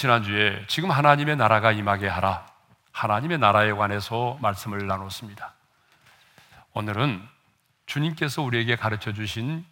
지난주에 0.00 0.64
지금 0.66 0.90
하나님의 0.90 1.36
나라가 1.36 1.72
임하게 1.72 2.08
하라. 2.08 2.46
하나님의 2.90 3.36
나라에 3.36 3.70
관해서 3.72 4.38
말씀을 4.40 4.86
나눴습니다. 4.86 5.52
오늘은 6.72 7.22
주님께서 7.84 8.40
우리에게 8.40 8.76
가르쳐 8.76 9.12
주신 9.12 9.62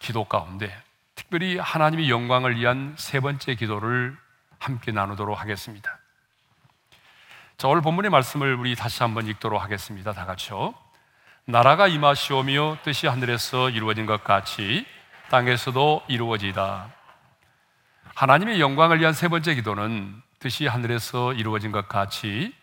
기도 0.00 0.24
가운데 0.24 0.76
특별히 1.14 1.56
하나님의 1.56 2.10
영광을 2.10 2.56
위한 2.56 2.96
세 2.98 3.20
번째 3.20 3.54
기도를 3.54 4.16
함께 4.58 4.90
나누도록 4.90 5.40
하겠습니다. 5.40 6.00
자, 7.58 7.68
오늘 7.68 7.82
본문의 7.82 8.10
말씀을 8.10 8.56
우리 8.56 8.74
다시 8.74 9.04
한번 9.04 9.28
읽도록 9.28 9.62
하겠습니다. 9.62 10.14
다 10.14 10.26
같이요. 10.26 10.74
나라가 11.44 11.86
임하시오며 11.86 12.78
뜻이 12.82 13.06
하늘에서 13.06 13.70
이루어진 13.70 14.04
것 14.04 14.24
같이 14.24 14.84
땅에서도 15.30 16.06
이루어지다. 16.08 16.96
하나님의 18.16 18.62
영광을 18.62 18.98
위한 18.98 19.12
세 19.12 19.28
번째 19.28 19.54
기도는 19.54 20.22
뜻이 20.38 20.66
하늘에서 20.66 21.34
이루어진 21.34 21.70
것 21.70 21.86
같이 21.86 22.54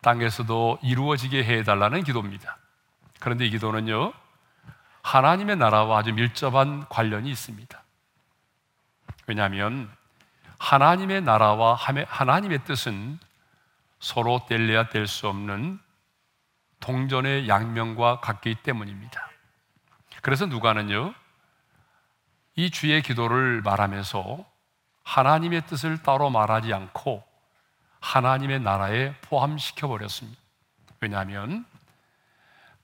땅에서도 0.00 0.80
이루어지게 0.82 1.44
해달라는 1.44 2.02
기도입니다. 2.02 2.58
그런데 3.20 3.46
이 3.46 3.50
기도는요, 3.50 4.12
하나님의 5.02 5.58
나라와 5.58 6.00
아주 6.00 6.12
밀접한 6.12 6.88
관련이 6.88 7.30
있습니다. 7.30 7.84
왜냐하면 9.28 9.88
하나님의 10.58 11.22
나라와 11.22 11.76
하나님의 11.76 12.64
뜻은 12.64 13.20
서로 14.00 14.40
뗄래야 14.48 14.88
뗄 14.88 15.06
수 15.06 15.28
없는 15.28 15.78
동전의 16.80 17.48
양면과 17.48 18.18
같기 18.18 18.56
때문입니다. 18.56 19.30
그래서 20.20 20.46
누가는요, 20.46 21.14
이 22.56 22.72
주의 22.72 23.00
기도를 23.02 23.62
말하면서 23.62 24.55
하나님의 25.06 25.66
뜻을 25.66 26.02
따로 26.02 26.30
말하지 26.30 26.74
않고 26.74 27.24
하나님의 28.00 28.60
나라에 28.60 29.14
포함시켜 29.20 29.86
버렸습니다. 29.86 30.38
왜냐하면 31.00 31.64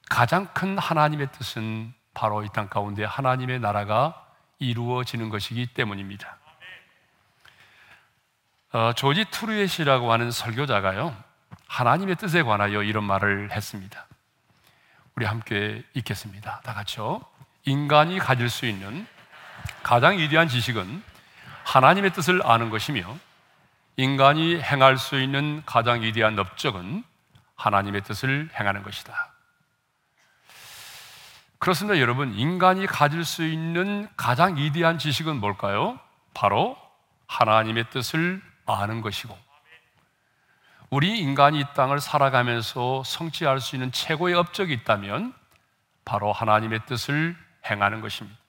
가장 0.09 0.47
큰 0.55 0.79
하나님의 0.79 1.33
뜻은 1.33 1.93
바로 2.15 2.45
이 2.45 2.49
땅 2.49 2.69
가운데 2.69 3.05
하나님의 3.05 3.59
나라가 3.59 4.25
이루어지는 4.61 5.31
것이기 5.31 5.67
때문입니다. 5.75 6.37
어, 8.73 8.93
조지 8.95 9.25
트루엣이라고 9.31 10.13
하는 10.13 10.31
설교자가요, 10.31 11.17
하나님의 11.67 12.17
뜻에 12.17 12.43
관하여 12.43 12.83
이런 12.85 13.05
말을 13.05 13.51
했습니다. 13.51 14.07
우리 15.17 15.27
함께 15.27 15.85
읽겠습니다. 15.95 16.61
다 16.61 16.73
같이요. 16.73 17.21
인간이 17.65 18.19
가질 18.19 18.49
수 18.49 18.65
있는 18.67 19.07
가장 19.83 20.19
위대한 20.19 20.49
지식은 20.49 21.03
하나님의 21.65 22.13
뜻을 22.13 22.45
아는 22.45 22.71
것이며 22.71 23.17
인간이 23.97 24.61
행할 24.61 24.99
수 24.99 25.21
있는 25.21 25.63
가장 25.67 26.03
위대한 26.03 26.39
업적은 26.39 27.05
하나님의 27.57 28.03
뜻을 28.03 28.49
행하는 28.59 28.83
것이다. 28.83 29.33
그렇습니다, 31.59 32.01
여러분. 32.01 32.35
인간이 32.35 32.87
가질 32.87 33.25
수 33.25 33.47
있는 33.47 34.09
가장 34.17 34.57
위대한 34.57 34.99
지식은 34.99 35.37
뭘까요? 35.37 36.01
바로 36.35 36.77
하나님의 37.29 37.91
뜻을 37.91 38.43
아는 38.67 39.01
것이고, 39.01 39.39
우리 40.91 41.21
인간이 41.21 41.61
이 41.61 41.65
땅을 41.75 42.01
살아가면서 42.01 43.05
성취할 43.05 43.61
수 43.61 43.77
있는 43.77 43.93
최고의 43.93 44.35
업적이 44.35 44.75
있다면 44.75 45.33
바로 46.05 46.33
하나님의 46.33 46.81
뜻을 46.87 47.37
행하는 47.71 48.01
것입니다. 48.01 48.42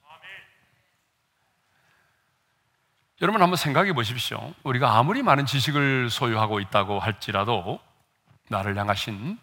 여러분 3.21 3.41
한번 3.41 3.57
생각해 3.57 3.93
보십시오. 3.93 4.53
우리가 4.63 4.97
아무리 4.97 5.21
많은 5.21 5.45
지식을 5.45 6.09
소유하고 6.09 6.59
있다고 6.59 6.99
할지라도 6.99 7.79
나를 8.49 8.75
향하신 8.77 9.37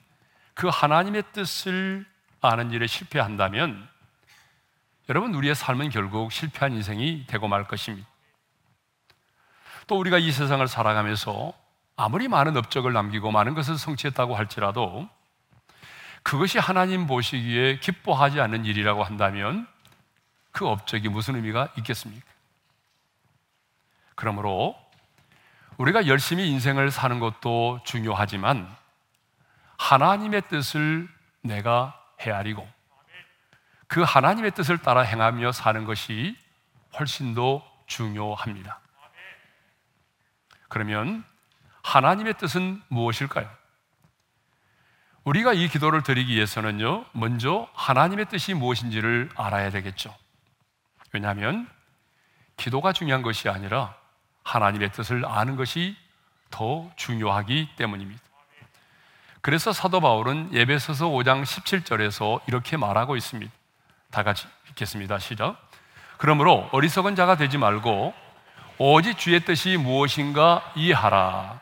그 0.55 0.69
하나님의 0.69 1.23
뜻을 1.33 2.05
아는 2.41 2.73
일에 2.73 2.87
실패한다면 2.87 3.89
여러분 5.09 5.35
우리의 5.35 5.55
삶은 5.55 5.91
결국 5.91 6.33
실패한 6.33 6.73
인생이 6.73 7.27
되고 7.27 7.47
말 7.47 7.65
것입니다. 7.65 8.09
또 9.87 9.99
우리가 9.99 10.19
이 10.19 10.33
세상을 10.33 10.67
살아가면서 10.67 11.53
아무리 11.97 12.29
많은 12.29 12.57
업적을 12.57 12.93
남기고 12.93 13.31
많은 13.31 13.55
것을 13.55 13.79
성취했다고 13.79 14.35
할지라도 14.35 15.09
그것이 16.23 16.59
하나님 16.59 17.07
보시기에 17.07 17.79
기뻐하지 17.79 18.41
않는 18.41 18.65
일이라고 18.65 19.05
한다면 19.05 19.67
그 20.51 20.67
업적이 20.67 21.09
무슨 21.09 21.37
의미가 21.37 21.69
있겠습니까? 21.79 22.27
그러므로 24.21 24.77
우리가 25.79 26.07
열심히 26.07 26.51
인생을 26.51 26.91
사는 26.91 27.21
것도 27.21 27.81
중요하지만 27.85 28.69
하나님의 29.79 30.43
뜻을 30.49 31.09
내가 31.41 31.99
헤아리고 32.21 32.69
그 33.87 34.03
하나님의 34.03 34.51
뜻을 34.51 34.77
따라 34.77 35.01
행하며 35.01 35.53
사는 35.53 35.87
것이 35.87 36.37
훨씬 36.99 37.35
더 37.35 37.65
중요합니다. 37.87 38.79
그러면 40.69 41.25
하나님의 41.83 42.35
뜻은 42.35 42.83
무엇일까요? 42.89 43.51
우리가 45.25 45.55
이 45.55 45.67
기도를 45.67 46.03
드리기 46.03 46.35
위해서는요, 46.35 47.07
먼저 47.13 47.71
하나님의 47.73 48.27
뜻이 48.27 48.53
무엇인지를 48.53 49.31
알아야 49.35 49.71
되겠죠. 49.71 50.15
왜냐하면 51.11 51.67
기도가 52.59 52.93
중요한 52.93 53.23
것이 53.23 53.49
아니라 53.49 53.99
하나님의 54.43 54.93
뜻을 54.93 55.25
아는 55.27 55.57
것이 55.57 55.97
더 56.51 56.91
중요하기 56.97 57.71
때문입니다. 57.77 58.21
그래서 59.41 59.73
사도 59.73 60.01
바울은 60.01 60.53
예배서서 60.53 61.09
5장 61.09 61.43
17절에서 61.43 62.41
이렇게 62.47 62.77
말하고 62.77 63.17
있습니다. 63.17 63.51
다 64.11 64.23
같이 64.23 64.47
읽겠습니다. 64.71 65.19
시작. 65.19 65.57
그러므로 66.19 66.69
어리석은 66.73 67.17
자가 67.17 67.37
되지 67.37 67.57
말고 67.57 68.13
오직 68.79 69.17
주의 69.19 69.41
뜻이 69.41 69.77
무엇인가 69.77 70.73
이해하라. 70.75 71.61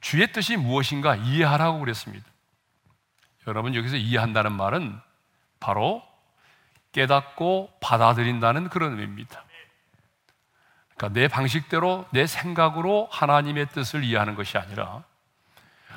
주의 0.00 0.30
뜻이 0.32 0.56
무엇인가 0.56 1.16
이해하라고 1.16 1.80
그랬습니다. 1.80 2.26
여러분 3.46 3.74
여기서 3.74 3.96
이해한다는 3.96 4.52
말은 4.52 5.00
바로 5.58 6.02
깨닫고 6.92 7.72
받아들인다는 7.80 8.68
그런 8.68 8.92
의미입니다. 8.92 9.44
그러니까 11.02 11.20
내 11.20 11.26
방식대로 11.26 12.06
내 12.10 12.28
생각으로 12.28 13.08
하나님의 13.10 13.66
뜻을 13.70 14.04
이해하는 14.04 14.36
것이 14.36 14.56
아니라 14.56 15.02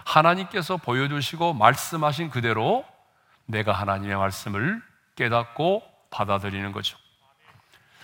하나님께서 0.03 0.77
보여주시고 0.77 1.53
말씀하신 1.53 2.31
그대로 2.31 2.83
내가 3.45 3.71
하나님의 3.71 4.15
말씀을 4.15 4.81
깨닫고 5.15 5.83
받아들이는 6.09 6.71
거죠. 6.71 6.97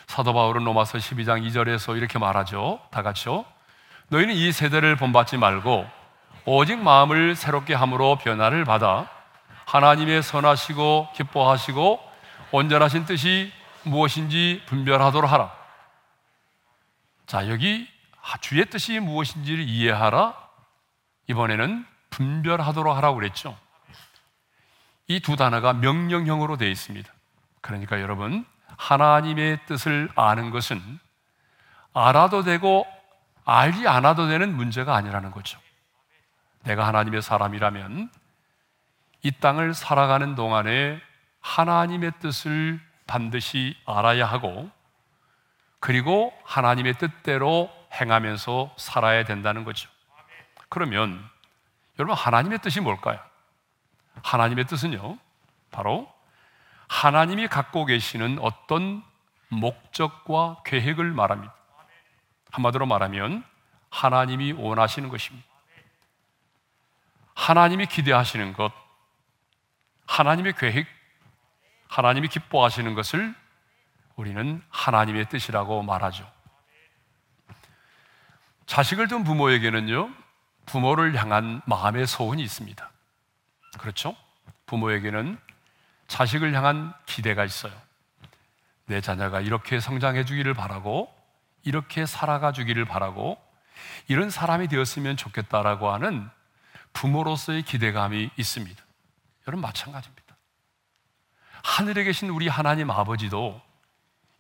사도 0.06 0.34
바울은 0.34 0.64
로마서 0.64 1.00
12장 1.00 1.44
2절에서 1.48 1.98
이렇게 1.98 2.20
말하죠. 2.20 2.80
다 2.92 3.02
같이요. 3.02 3.46
너희는 4.10 4.36
이 4.36 4.52
세대를 4.52 4.96
본받지 4.96 5.38
말고 5.38 5.88
오직 6.46 6.78
마음을 6.78 7.36
새롭게 7.36 7.74
함으로 7.74 8.18
변화를 8.18 8.64
받아 8.64 9.10
하나님의 9.66 10.22
선하시고 10.22 11.10
기뻐하시고 11.16 12.00
온전하신 12.52 13.06
뜻이 13.06 13.52
무엇인지 13.84 14.64
분별하도록 14.68 15.32
하라. 15.32 15.61
자, 17.32 17.48
여기 17.48 17.88
주의 18.42 18.66
뜻이 18.66 19.00
무엇인지를 19.00 19.64
이해하라. 19.64 20.36
이번에는 21.28 21.86
분별하도록 22.10 22.94
하라고 22.98 23.16
그랬죠. 23.16 23.58
이 25.08 25.22
두 25.22 25.38
단어가 25.38 25.72
명령형으로 25.72 26.58
되어 26.58 26.68
있습니다. 26.68 27.10
그러니까 27.62 28.02
여러분, 28.02 28.46
하나님의 28.76 29.66
뜻을 29.66 30.10
아는 30.18 30.50
것은 30.50 30.82
알아도 31.94 32.44
되고 32.44 32.86
알지 33.46 33.88
않아도 33.88 34.28
되는 34.28 34.54
문제가 34.54 34.98
아니라는 34.98 35.32
거죠. 35.32 35.58
내가 36.64 36.86
하나님의 36.86 37.22
사람이라면 37.22 38.12
이 39.24 39.32
땅을 39.32 39.74
살아가는 39.74 40.36
동안에 40.36 41.00
하나님의 41.40 42.12
뜻을 42.20 42.82
반드시 43.08 43.78
알아야 43.86 44.26
하고 44.26 44.70
그리고 45.82 46.32
하나님의 46.46 46.94
뜻대로 46.94 47.70
행하면서 48.00 48.76
살아야 48.78 49.26
된다는 49.26 49.66
거죠. 49.66 49.90
그러면 50.70 51.28
여러분 52.00 52.16
하나님의 52.16 52.60
뜻이 52.60 52.80
뭘까요? 52.80 53.20
하나님의 54.24 54.66
뜻은요. 54.68 55.18
바로 55.72 56.08
하나님이 56.88 57.48
갖고 57.48 57.86
계시는 57.86 58.38
어떤 58.40 59.04
목적과 59.50 60.62
계획을 60.66 61.12
말합니다. 61.12 61.54
한마디로 62.52 62.86
말하면 62.86 63.44
하나님이 63.90 64.52
원하시는 64.54 65.10
것입니다. 65.10 65.48
하나님이 67.34 67.88
기대하시는 67.88 68.54
것, 68.54 68.72
하나님의 70.06 70.54
계획, 70.58 70.86
하나님이 71.88 72.28
기뻐하시는 72.28 72.94
것을 72.94 73.41
우리는 74.22 74.62
하나님의 74.70 75.30
뜻이라고 75.30 75.82
말하죠. 75.82 76.32
자식을 78.68 79.08
둔 79.08 79.24
부모에게는요, 79.24 80.12
부모를 80.68 81.20
향한 81.20 81.62
마음의 81.66 82.06
소원이 82.06 82.44
있습니다. 82.44 82.92
그렇죠? 83.80 84.16
부모에게는 84.68 85.40
자식을 86.08 86.54
향한 86.54 86.94
기대가 87.08 87.44
있어요. 87.44 87.74
내 88.86 89.02
자녀가 89.02 89.42
이렇게 89.42 89.80
성장해 89.80 90.26
주기를 90.26 90.54
바라고, 90.54 91.12
이렇게 91.64 92.06
살아가 92.06 92.52
주기를 92.52 92.86
바라고, 92.86 93.42
이런 94.08 94.30
사람이 94.30 94.68
되었으면 94.68 95.18
좋겠다라고 95.18 95.92
하는 95.92 96.30
부모로서의 96.94 97.64
기대감이 97.64 98.30
있습니다. 98.38 98.84
여러분, 99.48 99.62
마찬가지입니다. 99.64 100.36
하늘에 101.64 102.04
계신 102.04 102.30
우리 102.30 102.48
하나님 102.48 102.92
아버지도 102.92 103.60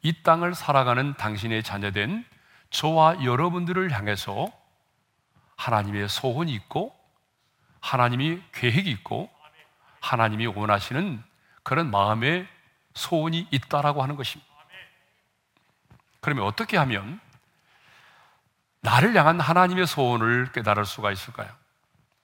이 0.01 0.23
땅을 0.23 0.55
살아가는 0.55 1.13
당신의 1.15 1.63
자녀된 1.63 2.25
저와 2.69 3.23
여러분들을 3.23 3.91
향해서 3.91 4.51
하나님의 5.57 6.09
소원이 6.09 6.53
있고 6.53 6.95
하나님이 7.81 8.41
계획이 8.53 8.89
있고 8.91 9.29
하나님이 9.99 10.47
원하시는 10.47 11.23
그런 11.63 11.91
마음의 11.91 12.47
소원이 12.93 13.47
있다라고 13.51 14.01
하는 14.01 14.15
것입니다. 14.15 14.51
그러면 16.19 16.45
어떻게 16.45 16.77
하면 16.77 17.19
나를 18.81 19.15
향한 19.15 19.39
하나님의 19.39 19.85
소원을 19.85 20.51
깨달을 20.51 20.85
수가 20.85 21.11
있을까요? 21.11 21.49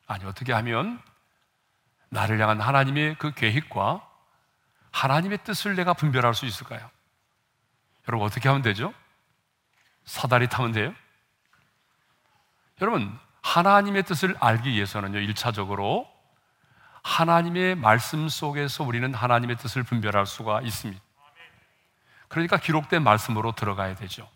아니, 0.07 0.25
어떻게 0.25 0.53
하면 0.53 1.01
나를 2.09 2.39
향한 2.39 2.61
하나님의 2.61 3.15
그 3.19 3.31
계획과 3.33 4.07
하나님의 4.91 5.39
뜻을 5.43 5.75
내가 5.75 5.93
분별할 5.93 6.33
수 6.33 6.45
있을까요? 6.45 6.89
여러분, 8.07 8.25
어떻게 8.25 8.47
하면 8.49 8.61
되죠? 8.61 8.93
사다리 10.05 10.47
타면 10.47 10.71
돼요? 10.71 10.93
여러분, 12.81 13.17
하나님의 13.41 14.03
뜻을 14.03 14.35
알기 14.39 14.71
위해서는요, 14.71 15.19
1차적으로 15.19 16.07
하나님의 17.03 17.75
말씀 17.75 18.27
속에서 18.27 18.83
우리는 18.83 19.13
하나님의 19.13 19.57
뜻을 19.57 19.83
분별할 19.83 20.25
수가 20.25 20.61
있습니다. 20.61 21.01
그러니까 22.27 22.57
기록된 22.57 23.03
말씀으로 23.03 23.53
들어가야 23.53 23.95
되죠. 23.95 24.29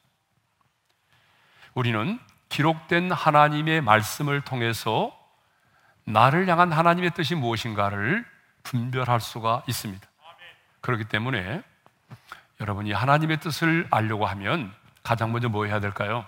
우리는 1.74 2.20
기록된 2.50 3.12
하나님의 3.12 3.82
말씀을 3.82 4.42
통해서 4.42 5.18
나를 6.06 6.48
향한 6.48 6.72
하나님의 6.72 7.12
뜻이 7.12 7.36
무엇인가를 7.36 8.26
분별할 8.64 9.22
수가 9.22 9.64
있습니다. 9.68 10.08
그렇기 10.82 11.06
때문에 11.06 11.64
여러분이 12.62 12.94
하나님의 12.94 13.40
뜻을 13.40 13.88
알려고 13.90 14.28
하면 14.28 14.72
가장 15.02 15.32
먼저 15.32 15.50
뭐 15.50 15.66
해야 15.66 15.80
될까요? 15.80 16.26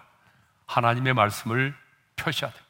하나님의 0.65 1.13
말씀을 1.13 1.75
표시해야 2.15 2.51
돼요. 2.51 2.63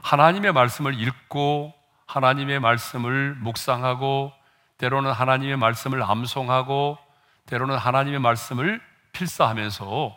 하나님의 0.00 0.52
말씀을 0.52 0.98
읽고 0.98 1.74
하나님의 2.06 2.60
말씀을 2.60 3.34
묵상하고 3.34 4.32
때로는 4.78 5.12
하나님의 5.12 5.58
말씀을 5.58 6.02
암송하고 6.02 6.98
때로는 7.46 7.76
하나님의 7.76 8.20
말씀을 8.20 8.80
필사하면서 9.12 10.16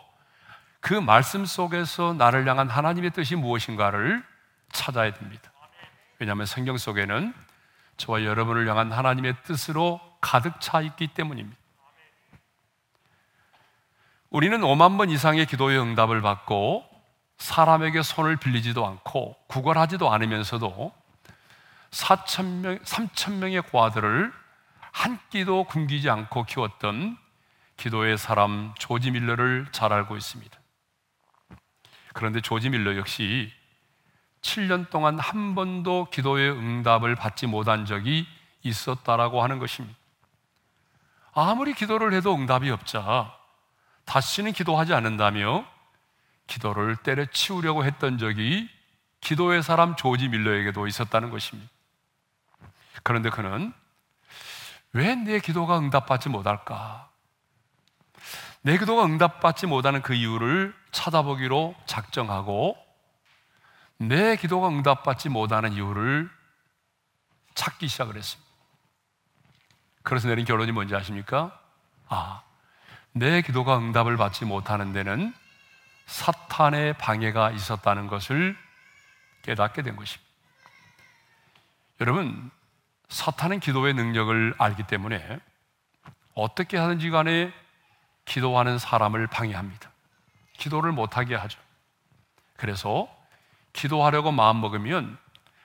그 0.80 0.94
말씀 0.94 1.44
속에서 1.44 2.14
나를 2.14 2.48
향한 2.48 2.68
하나님의 2.70 3.10
뜻이 3.10 3.36
무엇인가를 3.36 4.24
찾아야 4.72 5.12
됩니다. 5.12 5.52
왜냐하면 6.18 6.46
성경 6.46 6.78
속에는 6.78 7.34
저와 7.98 8.24
여러분을 8.24 8.68
향한 8.68 8.92
하나님의 8.92 9.36
뜻으로 9.44 10.00
가득 10.20 10.60
차 10.60 10.80
있기 10.80 11.08
때문입니다. 11.08 11.65
우리는 14.30 14.60
5만 14.60 14.98
번 14.98 15.10
이상의 15.10 15.46
기도의 15.46 15.78
응답을 15.78 16.20
받고 16.20 16.84
사람에게 17.38 18.02
손을 18.02 18.36
빌리지도 18.36 18.86
않고 18.86 19.36
구걸하지도 19.46 20.12
않으면서도 20.12 20.92
4천 21.90 22.44
명, 22.60 22.78
3천 22.78 23.34
명의 23.34 23.62
과들을 23.62 24.32
한 24.92 25.18
끼도 25.30 25.64
굶기지 25.64 26.10
않고 26.10 26.44
키웠던 26.44 27.16
기도의 27.76 28.18
사람 28.18 28.74
조지 28.78 29.10
밀러를 29.10 29.66
잘 29.70 29.92
알고 29.92 30.16
있습니다. 30.16 30.58
그런데 32.14 32.40
조지 32.40 32.70
밀러 32.70 32.96
역시 32.96 33.52
7년 34.40 34.90
동안 34.90 35.18
한 35.18 35.54
번도 35.54 36.08
기도의 36.10 36.50
응답을 36.50 37.14
받지 37.14 37.46
못한 37.46 37.84
적이 37.84 38.26
있었다라고 38.62 39.42
하는 39.42 39.58
것입니다. 39.58 39.96
아무리 41.32 41.74
기도를 41.74 42.14
해도 42.14 42.34
응답이 42.34 42.70
없자 42.70 43.36
다시는 44.06 44.52
기도하지 44.52 44.94
않는다며 44.94 45.66
기도를 46.46 46.96
때려치우려고 46.96 47.84
했던 47.84 48.18
적이 48.18 48.70
기도의 49.20 49.62
사람 49.62 49.96
조지 49.96 50.28
밀러에게도 50.28 50.86
있었다는 50.86 51.30
것입니다. 51.30 51.70
그런데 53.02 53.28
그는 53.30 53.72
왜 54.92 55.14
내 55.14 55.40
기도가 55.40 55.78
응답받지 55.78 56.28
못할까? 56.30 57.10
내 58.62 58.78
기도가 58.78 59.04
응답받지 59.04 59.66
못하는 59.66 60.00
그 60.02 60.14
이유를 60.14 60.74
찾아보기로 60.90 61.74
작정하고 61.86 62.76
내 63.98 64.36
기도가 64.36 64.68
응답받지 64.68 65.28
못하는 65.28 65.72
이유를 65.72 66.30
찾기 67.54 67.88
시작을 67.88 68.16
했습니다. 68.16 68.50
그래서 70.02 70.28
내린 70.28 70.44
결론이 70.44 70.72
뭔지 70.72 70.94
아십니까? 70.94 71.60
아, 72.08 72.42
내 73.16 73.40
기도가 73.40 73.78
응답을 73.78 74.18
받지 74.18 74.44
못하는 74.44 74.92
데는 74.92 75.32
사탄의 76.04 76.98
방해가 76.98 77.50
있었다는 77.50 78.08
것을 78.08 78.54
깨닫게 79.40 79.80
된 79.80 79.96
것입니다. 79.96 80.30
여러분, 82.02 82.50
사탄은 83.08 83.60
기도의 83.60 83.94
능력을 83.94 84.54
알기 84.58 84.82
때문에 84.82 85.40
어떻게 86.34 86.76
하든지 86.76 87.08
간에 87.08 87.54
기도하는 88.26 88.78
사람을 88.78 89.28
방해합니다. 89.28 89.90
기도를 90.58 90.92
못하게 90.92 91.36
하죠. 91.36 91.58
그래서 92.58 93.08
기도하려고 93.72 94.30
마음먹으면 94.30 95.16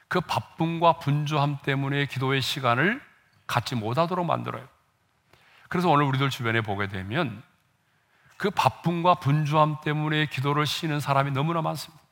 그 0.08 0.22
바쁨과 0.22 1.00
분주함 1.00 1.58
때문에 1.64 2.06
기도의 2.06 2.42
시간을 2.42 3.02
갖지 3.46 3.76
못하도록 3.76 4.26
만들어요. 4.26 4.66
그래서 5.72 5.88
오늘 5.88 6.04
우리들 6.04 6.30
주변에 6.30 6.60
보게 6.60 6.90
되면 6.90 7.42
그 8.36 8.50
바쁨과 8.50 9.16
분주함 9.16 9.78
때문에 9.86 10.26
기도를 10.26 10.66
쉬는 10.66 11.00
사람이 11.00 11.32
너무나 11.32 11.62
많습니다. 11.62 12.04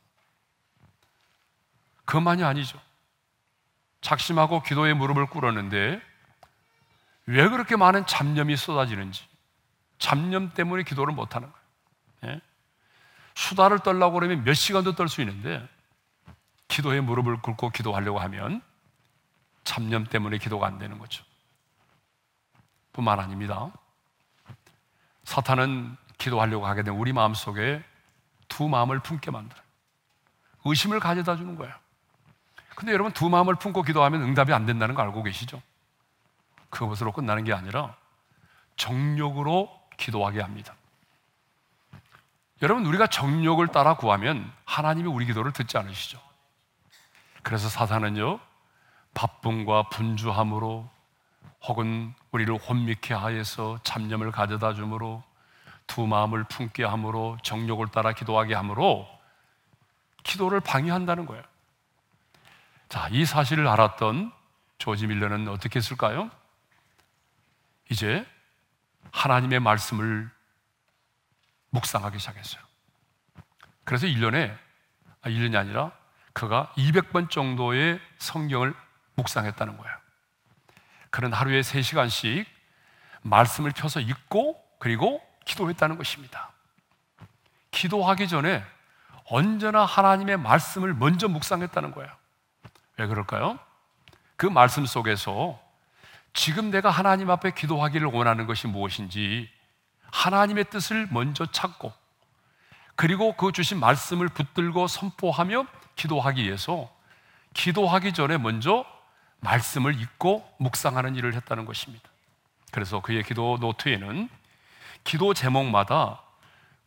그만이 2.06 2.42
아니죠. 2.46 2.80
작심하고 4.00 4.64
기도의 4.64 4.94
무릎을 4.94 5.26
꿇었는데 5.26 6.02
왜 7.26 7.50
그렇게 7.50 7.76
많은 7.76 8.06
잡념이 8.06 8.56
쏟아지는지 8.56 9.26
잡념 9.98 10.54
때문에 10.54 10.84
기도를 10.84 11.14
못하는 11.14 11.52
거예요. 11.52 12.36
예? 12.36 12.42
수다를 13.36 13.80
떨라고 13.80 14.14
그러면 14.14 14.46
몇 14.46 14.54
시간도 14.54 14.96
떨 14.96 15.10
수 15.10 15.20
있는데 15.20 15.68
기도의 16.70 17.02
무릎을 17.02 17.42
꿇고 17.42 17.72
기도하려고 17.72 18.20
하면 18.20 18.62
잡념 19.66 20.06
때문에 20.06 20.38
기도가 20.38 20.66
안 20.66 20.80
되는 20.80 20.98
거죠. 20.98 21.26
뿐만 23.00 23.20
아닙니다. 23.20 23.72
사탄은 25.24 25.96
기도하려고 26.18 26.68
하게 26.68 26.84
된 26.84 26.94
우리 26.94 27.14
마음 27.14 27.34
속에 27.34 27.82
두 28.50 28.68
마음을 28.68 29.00
품게 29.00 29.32
만들어요. 29.32 29.64
의심을 30.66 31.00
가져다 31.00 31.38
주는 31.38 31.56
거예요. 31.56 31.74
근데 32.76 32.92
여러분 32.92 33.14
두 33.14 33.30
마음을 33.30 33.56
품고 33.56 33.84
기도하면 33.84 34.22
응답이 34.22 34.54
안 34.54 34.66
된다는 34.66 34.96
거 34.96 35.02
알고 35.02 35.24
계시죠? 35.24 35.62
그것으로 36.70 37.14
끝나는 37.14 37.46
게 37.46 37.54
아니라 37.54 37.96
정욕으로 38.76 39.70
기도하게 39.98 40.42
합니다. 40.42 40.76
여러분 42.62 42.86
우리가 42.86 43.08
정욕을 43.08 43.70
따라 43.70 43.96
구하면 43.96 44.52
하나님이 44.66 45.08
우리 45.08 45.26
기도를 45.26 45.54
듣지 45.54 45.78
않으시죠? 45.78 46.20
그래서 47.44 47.70
사탄은요 47.70 48.40
바쁨과 49.14 49.90
분주함으로 49.90 50.90
혹은 51.64 52.14
우리를 52.32 52.56
혼미케 52.56 53.14
하여서 53.14 53.80
잡념을 53.84 54.32
가져다 54.32 54.74
주므로 54.74 55.24
두 55.88 56.06
마음을 56.06 56.44
품게 56.44 56.84
함으로 56.84 57.38
정욕을 57.44 57.88
따라 57.88 58.14
기도하게 58.14 58.54
함으로 58.54 59.08
기도를 60.24 60.60
방해한다는 60.60 61.26
거예요. 61.26 61.44
자, 62.88 63.08
이 63.12 63.26
사실을 63.26 63.68
알았던 63.68 64.32
조지 64.78 65.08
밀러는 65.08 65.48
어떻게 65.48 65.80
했을까요? 65.80 66.30
이제 67.90 68.26
하나님의 69.12 69.60
말씀을 69.60 70.30
묵상하기 71.72 72.20
시작했어요. 72.20 72.62
그래서 73.84 74.06
1년에, 74.06 74.56
아, 75.22 75.30
1년이 75.30 75.56
아니라 75.56 75.92
그가 76.34 76.72
200번 76.78 77.30
정도의 77.30 78.00
성경을 78.20 78.74
묵상했다는 79.16 79.78
거예요. 79.78 79.98
그는 81.10 81.34
하루에 81.34 81.62
3시간씩 81.62 82.46
말씀을 83.22 83.72
펴서 83.72 84.00
읽고 84.00 84.62
그리고 84.80 85.22
기도했다는 85.46 85.98
것입니다. 85.98 86.52
기도하기 87.72 88.28
전에 88.28 88.64
언제나 89.26 89.86
하나님의 89.86 90.38
말씀을 90.38 90.94
먼저 90.94 91.28
묵상했다는 91.28 91.92
거예요. 91.92 92.12
왜 92.98 93.08
그럴까요? 93.08 93.60
그 94.36 94.46
말씀 94.46 94.86
속에서 94.86 95.60
지금 96.34 96.72
내가 96.72 96.90
하나님 96.90 97.30
앞에 97.30 97.52
기도하기를 97.52 98.08
원하는 98.08 98.48
것이 98.48 98.68
무엇인지 98.68 99.50
하나님의 100.12 100.66
뜻을 100.66 101.08
먼저 101.12 101.46
찾고 101.46 101.94
그리고 102.96 103.34
그 103.34 103.52
주신 103.52 103.80
말씀을 103.80 104.28
붙들고 104.28 104.88
선포하며 104.88 105.66
기도하기 105.96 106.44
위해서 106.44 106.90
기도하기 107.54 108.14
전에 108.14 108.38
먼저 108.38 108.86
말씀을 109.42 110.00
읽고 110.00 110.48
묵상하는 110.60 111.16
일을 111.16 111.34
했다는 111.34 111.66
것입니다. 111.66 112.10
그래서 112.72 113.02
그의 113.02 113.24
기도 113.24 113.58
노트에는 113.60 114.30
기도 115.04 115.34
제목마다 115.34 116.22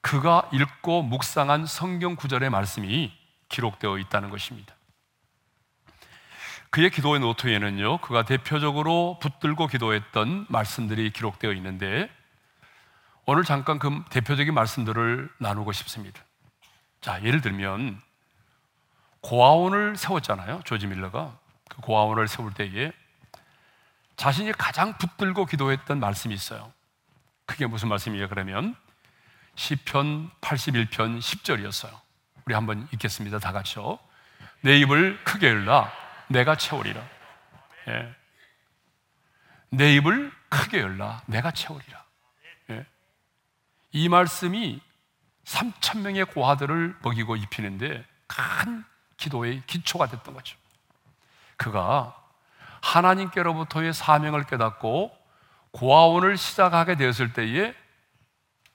그가 0.00 0.48
읽고 0.52 1.02
묵상한 1.02 1.66
성경 1.66 2.16
구절의 2.16 2.50
말씀이 2.50 3.12
기록되어 3.48 3.98
있다는 3.98 4.30
것입니다. 4.30 4.74
그의 6.70 6.90
기도의 6.90 7.20
노트에는요, 7.20 7.98
그가 7.98 8.24
대표적으로 8.24 9.18
붙들고 9.20 9.66
기도했던 9.66 10.46
말씀들이 10.48 11.10
기록되어 11.10 11.52
있는데, 11.52 12.10
오늘 13.26 13.44
잠깐 13.44 13.78
그 13.78 14.02
대표적인 14.08 14.54
말씀들을 14.54 15.30
나누고 15.38 15.72
싶습니다. 15.72 16.22
자, 17.02 17.22
예를 17.22 17.42
들면, 17.42 18.00
고아원을 19.20 19.96
세웠잖아요. 19.96 20.62
조지 20.64 20.86
밀러가. 20.86 21.38
그 21.72 21.80
고아원을 21.80 22.28
세울 22.28 22.52
때에 22.52 22.92
자신이 24.16 24.52
가장 24.52 24.96
붙들고 24.98 25.46
기도했던 25.46 25.98
말씀이 25.98 26.34
있어요. 26.34 26.72
그게 27.46 27.66
무슨 27.66 27.88
말씀이에요? 27.88 28.28
그러면 28.28 28.76
시편 29.54 30.30
81편 30.40 31.18
10절이었어요. 31.18 31.98
우리 32.44 32.54
한번 32.54 32.86
읽겠습니다. 32.92 33.38
다 33.38 33.52
같이요. 33.52 33.98
내 34.60 34.78
입을 34.78 35.22
크게 35.24 35.48
열라 35.48 35.90
내가 36.28 36.56
채우리라. 36.56 37.02
예. 37.88 38.14
내 39.70 39.94
입을 39.94 40.30
크게 40.50 40.80
열라 40.80 41.22
내가 41.26 41.50
채우리라. 41.50 42.04
예. 42.70 42.86
이 43.92 44.08
말씀이 44.08 44.80
3천 45.44 46.00
명의 46.00 46.24
고아들을 46.24 46.96
먹이고 47.02 47.36
입히는데 47.36 48.06
큰 48.26 48.84
기도의 49.16 49.62
기초가 49.66 50.08
됐던 50.08 50.34
거죠. 50.34 50.61
그가 51.62 52.16
하나님께로부터의 52.80 53.94
사명을 53.94 54.44
깨닫고 54.44 55.16
고아원을 55.70 56.36
시작하게 56.36 56.96
되었을 56.96 57.32
때에 57.32 57.72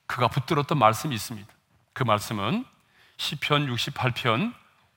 그가 0.06 0.30
붙들었던 0.30 0.78
말씀이 0.78 1.14
있습니다. 1.14 1.54
그 1.92 2.04
말씀은 2.04 2.64
시편 3.18 3.68
68편 3.68 4.54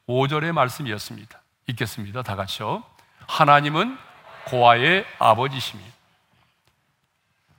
5절의 0.07 0.53
말씀이었습니다. 0.53 1.41
읽겠습니다. 1.67 2.23
다 2.23 2.37
같이요. 2.37 2.85
하나님은 3.27 3.99
고아의 4.47 5.05
아버지십니다. 5.19 5.93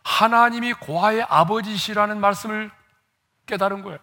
하나님이 0.04 0.74
고아의 0.74 1.24
아버지시라는 1.24 2.22
말씀을 2.22 2.72
깨달은 3.48 3.84
거예요. 3.84 4.00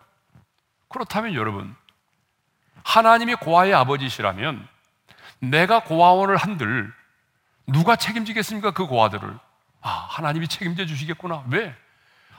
그렇다면 0.89 1.35
여러분, 1.35 1.75
하나님이 2.85 3.35
고아의 3.37 3.73
아버지시라면 3.75 4.69
내가 5.41 5.85
고아원을 5.85 6.37
한들 6.37 6.93
누가 7.67 7.97
책임지겠습니까? 7.97 8.73
그 8.73 8.87
고아들을. 8.87 9.39
아, 9.81 9.91
하나님이 10.11 10.49
책임져 10.49 10.87
주시겠구나. 10.87 11.45
왜? 11.51 11.75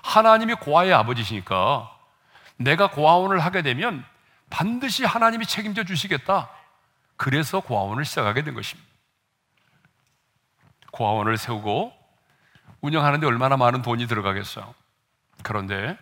하나님이 0.01 0.55
고아의 0.55 0.93
아버지시니까 0.93 1.95
내가 2.57 2.89
고아원을 2.89 3.39
하게 3.39 3.61
되면 3.61 4.03
반드시 4.49 5.05
하나님이 5.05 5.45
책임져 5.45 5.83
주시겠다. 5.83 6.49
그래서 7.15 7.59
고아원을 7.59 8.05
시작하게 8.05 8.43
된 8.43 8.53
것입니다. 8.53 8.89
고아원을 10.91 11.37
세우고 11.37 11.93
운영하는데 12.81 13.25
얼마나 13.25 13.57
많은 13.57 13.81
돈이 13.81 14.07
들어가겠어요. 14.07 14.73
그런데 15.43 15.97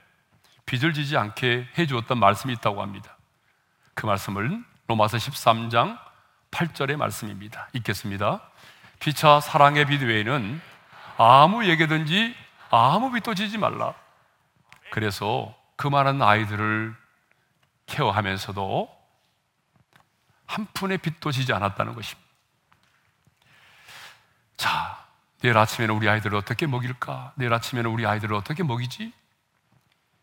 빚을 0.66 0.94
지지 0.94 1.18
않게 1.18 1.68
해 1.78 1.86
주었던 1.86 2.18
말씀이 2.20 2.54
있다고 2.54 2.82
합니다. 2.82 3.18
그 3.94 4.06
말씀을 4.06 4.64
로마서 4.88 5.18
13장 5.18 6.00
8절의 6.58 6.96
말씀입니다. 6.96 7.68
읽겠습니다. 7.74 8.42
피차 9.00 9.42
사랑의 9.42 9.86
빚 9.86 10.02
외에는 10.02 10.60
아무에게든지 11.18 12.36
아무 12.72 13.12
빚도 13.12 13.36
지지 13.36 13.60
말라. 13.60 13.94
그래서 14.90 15.56
그 15.76 15.88
많은 15.88 16.20
아이들을 16.20 16.96
케어하면서도 17.86 18.90
한 20.48 20.68
푼의 20.74 20.98
빚도 20.98 21.32
지지 21.32 21.54
않았다는 21.54 21.94
것입니다. 21.94 22.28
자, 24.58 25.06
내일 25.42 25.56
아침에는 25.60 25.94
우리 25.94 26.10
아이들을 26.10 26.36
어떻게 26.36 26.66
먹일까? 26.66 27.34
내일 27.36 27.54
아침에는 27.54 27.92
우리 27.92 28.08
아이들을 28.08 28.36
어떻게 28.36 28.64
먹이지? 28.64 29.14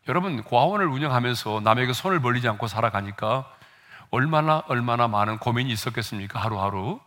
여러분, 0.09 0.43
고아원을 0.43 0.87
운영하면서 0.87 1.61
남에게 1.63 1.93
손을 1.93 2.19
벌리지 2.19 2.49
않고 2.49 2.67
살아가니까 2.67 3.54
얼마나 4.15 4.63
얼마나 4.67 5.09
많은 5.09 5.39
고민이 5.39 5.69
있었겠습니까? 5.73 6.39
하루하루. 6.39 7.01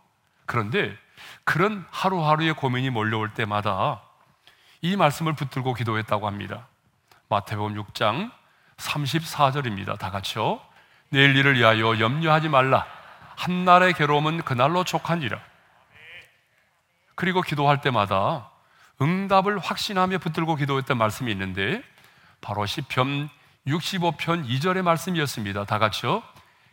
그런데 0.45 0.95
그런 1.43 1.83
하루하루의 1.89 2.53
고민이 2.53 2.91
몰려올 2.91 3.33
때마다 3.33 4.03
이 4.81 4.95
말씀을 4.95 5.33
붙들고 5.33 5.73
기도했다고 5.73 6.27
합니다. 6.27 6.67
마태복음 7.29 7.73
6장 7.83 8.31
34절입니다. 8.77 9.97
다 9.97 10.11
같이요. 10.11 10.61
내일 11.09 11.35
일을 11.35 11.57
위하여 11.57 11.99
염려하지 11.99 12.49
말라. 12.49 12.85
한 13.35 13.65
날의 13.65 13.93
괴로움은 13.93 14.43
그날로 14.43 14.83
족하니라. 14.83 15.39
그리고 17.15 17.41
기도할 17.41 17.81
때마다 17.81 18.51
응답을 19.01 19.57
확신하며 19.57 20.19
붙들고 20.19 20.55
기도했던 20.55 20.95
말씀이 20.95 21.31
있는데 21.31 21.81
바로 22.39 22.67
시편 22.67 23.29
65편 23.65 24.47
2절의 24.47 24.83
말씀이었습니다. 24.83 25.65
다 25.65 25.79
같이요. 25.79 26.21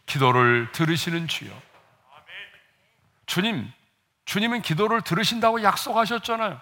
기도를 0.06 0.70
들으시는 0.72 1.28
주여. 1.28 1.50
주님, 3.26 3.70
주님은 4.24 4.62
기도를 4.62 5.02
들으신다고 5.02 5.62
약속하셨잖아요. 5.62 6.60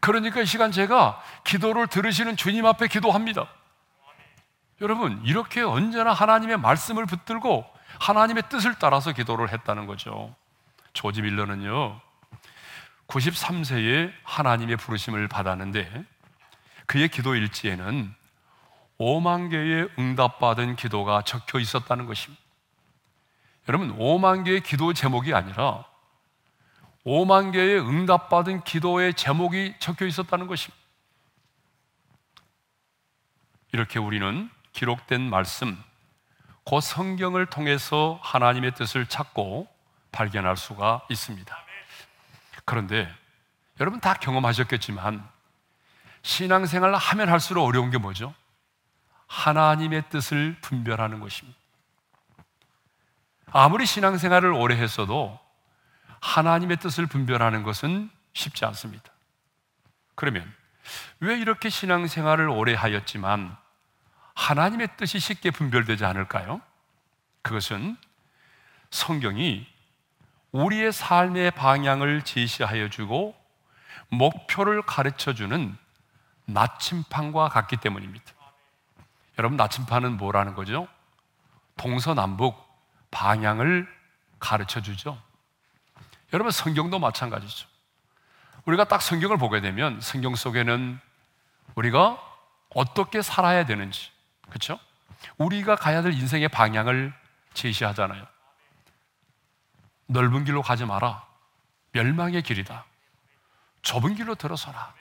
그러니까 0.00 0.40
이 0.40 0.46
시간 0.46 0.72
제가 0.72 1.22
기도를 1.44 1.86
들으시는 1.86 2.36
주님 2.36 2.66
앞에 2.66 2.88
기도합니다. 2.88 3.48
여러분, 4.80 5.20
이렇게 5.24 5.62
언제나 5.62 6.12
하나님의 6.12 6.58
말씀을 6.58 7.06
붙들고 7.06 7.64
하나님의 8.00 8.44
뜻을 8.48 8.74
따라서 8.78 9.12
기도를 9.12 9.50
했다는 9.50 9.86
거죠. 9.86 10.34
조지 10.92 11.22
밀러는요, 11.22 12.00
93세에 13.08 14.12
하나님의 14.24 14.76
부르심을 14.76 15.28
받았는데 15.28 16.04
그의 16.86 17.08
기도 17.08 17.34
일지에는 17.34 18.14
5만 18.98 19.50
개의 19.50 19.88
응답받은 19.98 20.76
기도가 20.76 21.22
적혀 21.22 21.58
있었다는 21.58 22.06
것입니다. 22.06 22.45
여러분, 23.68 23.96
5만 23.98 24.44
개의 24.44 24.60
기도 24.62 24.92
제목이 24.92 25.34
아니라 25.34 25.84
5만 27.04 27.52
개의 27.52 27.80
응답받은 27.80 28.64
기도의 28.64 29.14
제목이 29.14 29.74
적혀 29.78 30.06
있었다는 30.06 30.46
것입니다. 30.46 30.76
이렇게 33.72 33.98
우리는 33.98 34.50
기록된 34.72 35.20
말씀, 35.28 35.76
그 36.64 36.80
성경을 36.80 37.46
통해서 37.46 38.18
하나님의 38.22 38.74
뜻을 38.74 39.06
찾고 39.06 39.68
발견할 40.12 40.56
수가 40.56 41.02
있습니다. 41.10 41.56
그런데 42.64 43.08
여러분 43.78 44.00
다 44.00 44.14
경험하셨겠지만 44.14 45.26
신앙생활을 46.22 46.96
하면 46.96 47.28
할수록 47.28 47.64
어려운 47.64 47.90
게 47.90 47.98
뭐죠? 47.98 48.34
하나님의 49.28 50.08
뜻을 50.08 50.56
분별하는 50.60 51.20
것입니다. 51.20 51.58
아무리 53.58 53.86
신앙생활을 53.86 54.52
오래 54.52 54.76
했어도 54.76 55.40
하나님의 56.20 56.76
뜻을 56.76 57.06
분별하는 57.06 57.62
것은 57.62 58.10
쉽지 58.34 58.66
않습니다. 58.66 59.10
그러면 60.14 60.52
왜 61.20 61.38
이렇게 61.38 61.70
신앙생활을 61.70 62.50
오래 62.50 62.74
하였지만 62.74 63.56
하나님의 64.34 64.88
뜻이 64.98 65.18
쉽게 65.18 65.50
분별되지 65.52 66.04
않을까요? 66.04 66.60
그것은 67.40 67.96
성경이 68.90 69.66
우리의 70.52 70.92
삶의 70.92 71.52
방향을 71.52 72.22
제시하여 72.24 72.90
주고 72.90 73.34
목표를 74.10 74.82
가르쳐 74.82 75.32
주는 75.32 75.74
나침판과 76.44 77.48
같기 77.48 77.78
때문입니다. 77.78 78.34
여러분, 79.38 79.56
나침판은 79.56 80.18
뭐라는 80.18 80.54
거죠? 80.54 80.88
동서남북 81.78 82.65
방향을 83.16 83.88
가르쳐 84.38 84.82
주죠. 84.82 85.18
여러분, 86.34 86.50
성경도 86.50 86.98
마찬가지죠. 86.98 87.66
우리가 88.66 88.84
딱 88.84 89.00
성경을 89.00 89.38
보게 89.38 89.62
되면 89.62 89.98
성경 90.02 90.34
속에는 90.34 91.00
우리가 91.76 92.22
어떻게 92.74 93.22
살아야 93.22 93.64
되는지, 93.64 94.10
그렇죠? 94.50 94.78
우리가 95.38 95.76
가야 95.76 96.02
될 96.02 96.12
인생의 96.12 96.48
방향을 96.48 97.14
제시하잖아요. 97.54 98.26
넓은 100.08 100.44
길로 100.44 100.60
가지 100.60 100.84
마라. 100.84 101.24
멸망의 101.92 102.42
길이다. 102.42 102.84
좁은 103.80 104.14
길로 104.14 104.34
들어서라. 104.34 104.92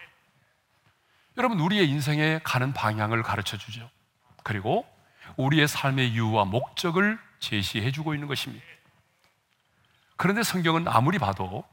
여러분, 1.38 1.60
우리의 1.60 1.90
인생에 1.90 2.40
가는 2.46 2.72
방향을 2.72 3.24
가르쳐 3.24 3.58
주죠. 3.58 3.90
그리고 4.44 4.88
우리의 5.36 5.68
삶의 5.68 6.12
이유와 6.12 6.46
목적을 6.46 7.25
제시해 7.40 7.92
주고 7.92 8.14
있는 8.14 8.28
것입니다. 8.28 8.66
그런데 10.18 10.44
성경은 10.44 10.88
아무리 10.88 11.20
봐도 11.20 11.64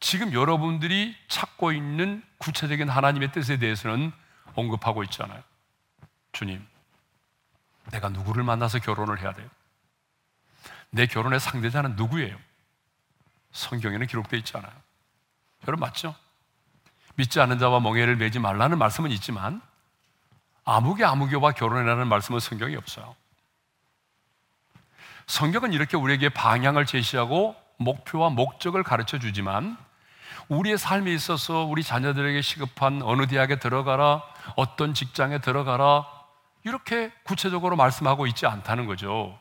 지금 0.00 0.32
여러분들이 0.32 1.16
찾고 1.28 1.72
있는 1.72 2.22
구체적인 2.38 2.88
하나님의 2.88 3.32
뜻에 3.32 3.58
대해서는 3.58 4.12
언급하고 4.54 5.02
있잖아요. 5.04 5.42
주님, 6.32 6.64
내가 7.90 8.08
누구를 8.08 8.44
만나서 8.44 8.78
결혼을 8.78 9.20
해야 9.20 9.32
돼요? 9.32 9.48
내 10.90 11.06
결혼의 11.06 11.40
상대자는 11.40 11.96
누구예요? 11.96 12.36
성경에는 13.52 14.06
기록되어 14.06 14.38
있지 14.38 14.56
않아요. 14.56 14.72
여러분 15.66 15.80
맞죠? 15.80 16.14
믿지 17.16 17.40
않는 17.40 17.58
자와 17.58 17.80
멍해를 17.80 18.16
매지 18.16 18.38
말라는 18.38 18.78
말씀은 18.78 19.10
있지만 19.12 19.62
아무개 20.64 21.04
아무개와 21.04 21.52
결혼해라는 21.52 22.08
말씀은 22.08 22.40
성경이 22.40 22.76
없어요. 22.76 23.16
성경은 25.26 25.72
이렇게 25.72 25.96
우리에게 25.96 26.28
방향을 26.28 26.86
제시하고 26.86 27.56
목표와 27.78 28.30
목적을 28.30 28.82
가르쳐 28.82 29.18
주지만 29.18 29.76
우리의 30.48 30.78
삶에 30.78 31.12
있어서 31.12 31.64
우리 31.64 31.82
자녀들에게 31.82 32.40
시급한 32.40 33.02
어느 33.02 33.26
대학에 33.26 33.58
들어가라, 33.58 34.22
어떤 34.54 34.94
직장에 34.94 35.40
들어가라, 35.40 36.06
이렇게 36.62 37.12
구체적으로 37.24 37.76
말씀하고 37.76 38.26
있지 38.28 38.46
않다는 38.46 38.86
거죠. 38.86 39.38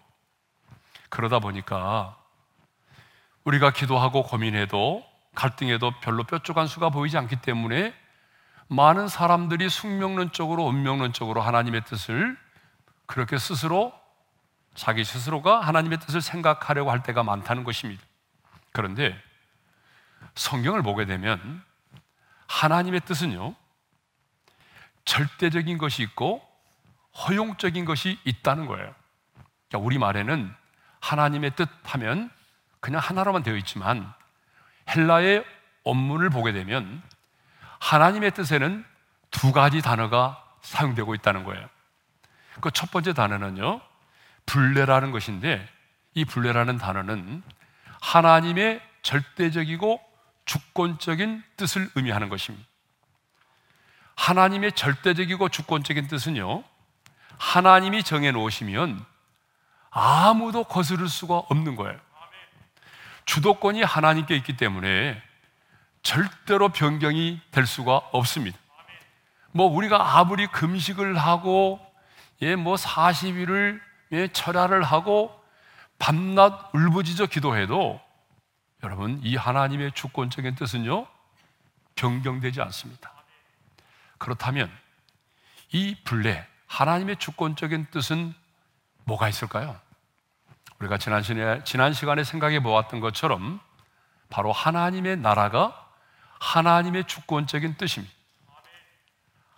그러다 1.10 1.39
보니까 1.39 2.18
우리가 3.44 3.72
기도하고 3.72 4.24
고민해도 4.24 5.04
갈등에도 5.36 5.92
별로 6.01 6.24
뾰족한 6.24 6.68
수가 6.68 6.89
보이지 6.89 7.18
않기 7.18 7.38
때문에 7.38 7.94
많은 8.68 9.08
사람들이 9.08 9.70
숙명론적으로 9.70 10.63
운명론적으로 10.63 11.42
하나님의 11.42 11.84
뜻을 11.86 12.38
그렇게 13.06 13.38
스스로 13.38 13.94
자기 14.75 15.03
스스로가 15.03 15.62
하나님의 15.62 16.00
뜻을 16.00 16.22
생각하려고 16.22 16.91
할 16.91 17.01
때가 17.01 17.24
많다는 17.24 17.63
것입니다. 17.63 18.03
그런데 18.72 19.20
성경을 20.36 20.84
보게 20.84 21.05
되면 21.05 21.63
하나님의 22.48 23.01
뜻은요, 23.01 23.55
절대적인 25.05 25.77
것이 25.77 26.03
있고 26.03 26.46
허용적인 27.17 27.86
것이 27.86 28.20
있다는 28.25 28.65
거예요. 28.65 28.94
그러니까 29.70 29.86
우리 29.86 29.98
말에는 29.98 30.53
하나님의 31.00 31.55
뜻 31.55 31.70
하면 31.84 32.29
그냥 32.79 33.00
하나로만 33.01 33.44
되어 33.44 33.55
있지만 33.58 34.12
헬라의 34.89 35.46
원문을 35.84 36.29
보게 36.29 36.51
되면 36.51 37.01
하나님의 37.79 38.32
뜻에는 38.32 38.86
두 39.32 39.51
가지 39.51 39.82
단어가 39.82 40.44
사용되고 40.62 41.15
있다는 41.15 41.44
거예요. 41.44 41.70
그 42.62 42.72
첫 42.72 42.91
번째 42.91 43.13
단어는요, 43.13 43.82
불례라는 44.46 45.12
것인데 45.12 45.68
이 46.14 46.25
불례라는 46.25 46.78
단어는 46.78 47.44
하나님의 48.02 48.82
절대적이고 49.02 50.02
주권적인 50.46 51.43
뜻을 51.58 51.89
의미하는 51.96 52.30
것입니다. 52.30 52.67
하나님의 54.15 54.74
절대적이고 54.74 55.50
주권적인 55.50 56.08
뜻은요, 56.08 56.63
하나님이 57.38 58.04
정해 58.04 58.32
놓으시면 58.32 59.04
아무도 59.89 60.63
거스를 60.63 61.08
수가 61.10 61.36
없는 61.38 61.76
거예요. 61.76 62.00
주도권이 63.26 63.82
하나님께 63.82 64.36
있기 64.38 64.56
때문에 64.56 65.22
절대로 66.04 66.69
변경이 66.69 67.41
될 67.52 67.65
수가 67.65 67.98
없습니다. 68.12 68.58
뭐 69.52 69.67
우리가 69.67 70.17
아무리 70.17 70.48
금식을 70.48 71.17
하고 71.17 71.80
예, 72.41 72.56
뭐 72.56 72.76
40일을 72.76 73.80
예, 74.15 74.28
철야를 74.30 74.82
하고 74.82 75.38
밤낮 75.99 76.69
울부짖어 76.73 77.25
기도해도 77.25 77.99
여러분 78.84 79.19
이 79.23 79.36
하나님의 79.36 79.91
주권적인 79.93 80.56
뜻은요 80.56 81.06
변경되지 81.95 82.62
않습니다. 82.62 83.12
그렇다면 84.17 84.71
이 85.71 85.95
분례 86.06 86.47
하나님의 86.67 87.17
주권적인 87.17 87.88
뜻은 87.91 88.34
뭐가 89.04 89.28
있을까요? 89.28 89.80
우리가 90.80 90.97
지난 90.97 91.21
시간에, 91.21 91.63
지난 91.63 91.93
시간에 91.93 92.23
생각해 92.23 92.62
보았던 92.62 93.01
것처럼 93.01 93.60
바로 94.30 94.51
하나님의 94.51 95.17
나라가 95.17 95.89
하나님의 96.39 97.06
주권적인 97.06 97.75
뜻입니다. 97.75 98.14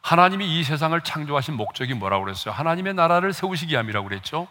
하나님이 0.08 0.58
이 0.58 0.64
세상을 0.64 1.00
창조하신 1.02 1.56
목적이 1.56 1.94
뭐라고 1.94 2.24
그랬어요? 2.24 2.54
하나님의 2.54 2.94
나라를 2.94 3.34
세우시기 3.34 3.76
함이라고 3.76 4.08
그랬죠. 4.08 4.48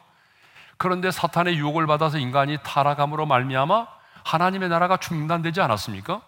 그런데 0.76 1.10
사탄의 1.10 1.56
유혹을 1.56 1.86
받아서 1.86 2.18
인간이 2.18 2.58
타락함으로 2.62 3.24
말미암아 3.24 3.86
하나님의 4.22 4.68
나라가 4.68 4.98
중단되지 4.98 5.62
않았습니까? 5.62 6.20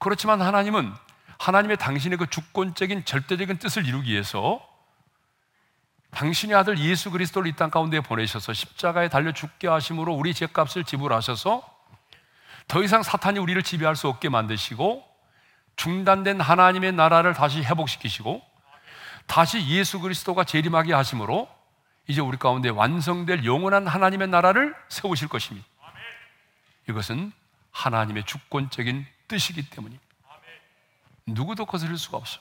그렇지만 0.00 0.42
하나님은 0.42 0.92
하나님의 1.38 1.76
당신의 1.76 2.18
그 2.18 2.26
주권적인 2.28 3.04
절대적인 3.04 3.58
뜻을 3.58 3.86
이루기 3.86 4.10
위해서 4.10 4.60
당신의 6.10 6.56
아들 6.56 6.80
예수 6.80 7.12
그리스도를 7.12 7.48
이 7.48 7.54
땅 7.54 7.70
가운데 7.70 8.00
보내셔서 8.00 8.52
십자가에 8.54 9.08
달려 9.08 9.30
죽게 9.30 9.68
하심으로 9.68 10.12
우리 10.12 10.34
죄값을 10.34 10.82
지불하셔서 10.82 11.62
더 12.66 12.82
이상 12.82 13.04
사탄이 13.04 13.38
우리를 13.38 13.62
지배할 13.62 13.94
수 13.94 14.08
없게 14.08 14.28
만드시고 14.30 15.15
중단된 15.76 16.40
하나님의 16.40 16.92
나라를 16.92 17.34
다시 17.34 17.62
회복시키시고 17.62 18.42
다시 19.26 19.66
예수 19.68 20.00
그리스도가 20.00 20.44
재림하게 20.44 20.94
하심으로 20.94 21.48
이제 22.08 22.20
우리 22.20 22.38
가운데 22.38 22.68
완성될 22.68 23.44
영원한 23.44 23.86
하나님의 23.86 24.28
나라를 24.28 24.74
세우실 24.88 25.28
것입니다. 25.28 25.66
이것은 26.88 27.32
하나님의 27.72 28.24
주권적인 28.24 29.06
뜻이기 29.28 29.70
때문입니다. 29.70 30.04
누구도 31.26 31.66
거스릴 31.66 31.98
수가 31.98 32.18
없어. 32.18 32.40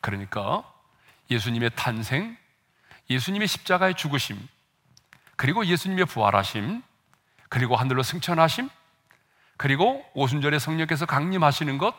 그러니까 0.00 0.64
예수님의 1.30 1.70
탄생, 1.76 2.36
예수님의 3.10 3.46
십자가의 3.46 3.94
죽으심, 3.94 4.48
그리고 5.36 5.66
예수님의 5.66 6.06
부활하심, 6.06 6.82
그리고 7.48 7.76
하늘로 7.76 8.02
승천하심, 8.02 8.70
그리고 9.58 10.04
오순절에 10.14 10.58
성령께서 10.58 11.04
강림하시는 11.04 11.78
것, 11.78 11.94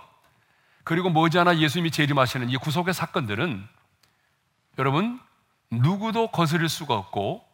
그리고 0.87 1.09
머지않아 1.09 1.57
예수님이 1.57 1.91
재림하시는 1.91 2.49
이 2.49 2.55
구속의 2.55 2.93
사건들은 2.93 3.67
여러분 4.77 5.19
누구도 5.69 6.27
거스릴 6.31 6.69
수가 6.69 6.95
없고 6.95 7.45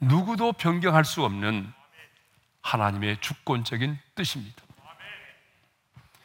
누구도 0.00 0.54
변경할 0.54 1.04
수 1.04 1.22
없는 1.22 1.70
하나님의 2.62 3.20
주권적인 3.20 3.98
뜻입니다. 4.14 4.62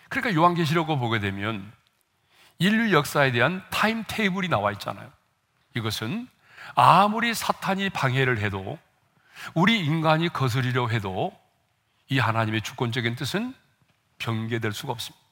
그러니까 0.08 0.34
요한계시록을 0.34 1.00
보게 1.00 1.20
되면 1.20 1.70
인류 2.60 2.94
역사에 2.94 3.34
대한 3.34 3.62
타임 3.70 4.06
테이블이 4.08 4.48
나와 4.48 4.72
있잖아요. 4.72 5.12
이것은 5.76 6.30
아무리 6.76 7.34
사탄이 7.34 7.90
방해를 7.90 8.38
해도 8.38 8.80
우리 9.54 9.84
인간이 9.84 10.30
거스리려 10.30 10.88
해도 10.88 11.38
이 12.08 12.20
하나님의 12.20 12.62
주권적인 12.62 13.18
뜻은 13.18 13.54
변개될 14.18 14.72
수가 14.72 14.94
없습니다. 14.94 15.23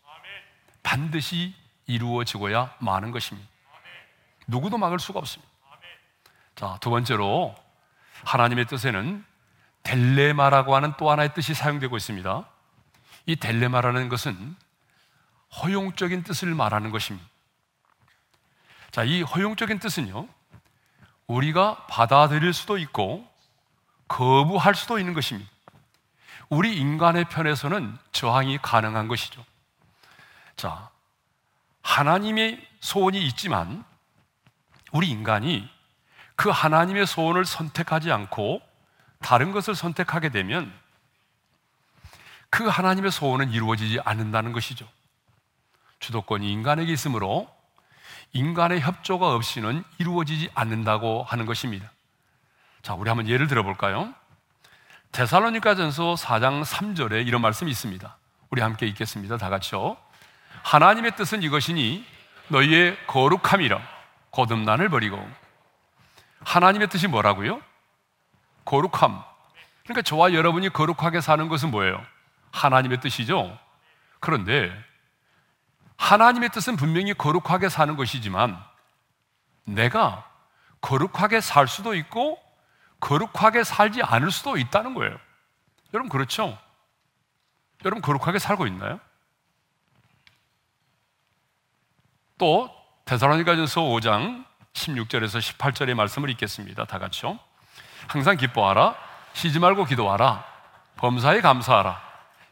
반드시 0.84 1.54
이루어지고야 1.86 2.76
마는 2.80 3.12
것입니다. 3.12 3.48
누구도 4.48 4.78
막을 4.78 5.00
수가 5.00 5.20
없습니다. 5.20 5.52
자, 6.56 6.78
두 6.82 6.90
번째로 6.90 7.56
하나님의 8.26 8.66
뜻에는 8.68 9.26
델레마라고 9.84 10.76
하는 10.76 10.94
또 10.98 11.10
하나의 11.10 11.34
뜻이 11.34 11.54
사용되고 11.54 11.96
있습니다. 11.98 12.46
이 13.26 13.36
델레마라는 13.36 14.10
것은 14.10 14.56
허용적인 15.62 16.24
뜻을 16.24 16.54
말하는 16.54 16.92
것입니다. 16.92 17.28
자, 18.92 19.04
이 19.04 19.22
허용적인 19.22 19.80
뜻은요, 19.80 20.28
우리가 21.28 21.86
받아들일 21.88 22.54
수도 22.54 22.78
있고 22.78 23.28
거부할 24.08 24.76
수도 24.76 25.00
있는 25.00 25.14
것입니다. 25.14 25.50
우리 26.50 26.76
인간의 26.76 27.26
편에서는 27.26 27.98
저항이 28.12 28.58
가능한 28.62 29.08
것이죠. 29.08 29.44
자, 30.62 30.92
하나님의 31.82 32.64
소원이 32.82 33.20
있지만 33.26 33.84
우리 34.92 35.10
인간이 35.10 35.68
그 36.36 36.52
하나님의 36.52 37.08
소원을 37.08 37.46
선택하지 37.46 38.12
않고 38.12 38.62
다른 39.22 39.54
것을 39.54 39.74
선택하게 39.74 40.30
되면 40.30 40.72
그 42.52 42.68
하나님의 42.68 43.10
소원은 43.10 43.50
이루어지지 43.50 44.02
않는다는 44.06 44.52
것이죠. 44.52 44.88
주도권이 45.98 46.52
인간에게 46.52 46.94
있으므로 46.94 47.50
인간의 48.32 48.82
협조가 48.82 49.34
없이는 49.34 49.84
이루어지지 49.98 50.52
않는다고 50.54 51.24
하는 51.24 51.48
것입니다. 51.48 51.92
자, 52.84 52.94
우리 52.94 53.10
한번 53.10 53.28
예를 53.28 53.48
들어 53.48 53.64
볼까요? 53.64 54.14
데살로니가전서 55.12 56.14
4장 56.14 56.64
3절에 56.64 57.26
이런 57.26 57.42
말씀이 57.42 57.72
있습니다. 57.72 58.16
우리 58.52 58.62
함께 58.62 58.86
읽겠습니다. 58.86 59.38
다 59.38 59.50
같이요. 59.50 59.98
하나님의 60.64 61.16
뜻은 61.16 61.44
이것이니 61.44 62.06
너희의 62.50 62.98
거룩함이라 63.08 63.80
거듭난을 64.32 64.90
버리고 64.90 65.30
하나님의 66.44 66.90
뜻이 66.90 67.08
뭐라고요? 67.08 67.62
거룩함. 68.66 69.24
그러니까 69.84 70.02
저와 70.04 70.34
여러분이 70.34 70.70
거룩하게 70.70 71.22
사는 71.22 71.48
것은 71.48 71.72
뭐예요? 71.72 72.04
하나님의 72.52 73.00
뜻이죠. 73.00 73.58
그런데 74.20 74.72
하나님의 75.98 76.50
뜻은 76.50 76.76
분명히 76.76 77.14
거룩하게 77.14 77.70
사는 77.70 77.96
것이지만 77.96 78.62
내가 79.66 80.28
거룩하게 80.82 81.42
살 81.42 81.68
수도 81.68 81.94
있고 81.96 82.40
거룩하게 83.00 83.64
살지 83.64 84.02
않을 84.02 84.32
수도 84.32 84.58
있다는 84.58 84.94
거예요. 84.94 85.18
여러분 85.94 86.10
그렇죠? 86.10 86.58
여러분 87.86 88.02
거룩하게 88.02 88.40
살고 88.40 88.68
있나요? 88.68 89.00
또 92.42 92.76
데살로니가전서 93.06 93.82
5장 93.82 94.44
16절에서 94.74 95.40
18절의 95.40 95.94
말씀을 95.94 96.32
읽겠습니다. 96.32 96.86
다 96.86 96.98
같이요. 96.98 97.38
항상 98.08 98.36
기뻐하라. 98.36 98.96
쉬지 99.34 99.60
말고 99.60 99.86
기도하라. 99.86 100.44
범사에 100.96 101.42
감사하라. 101.42 102.02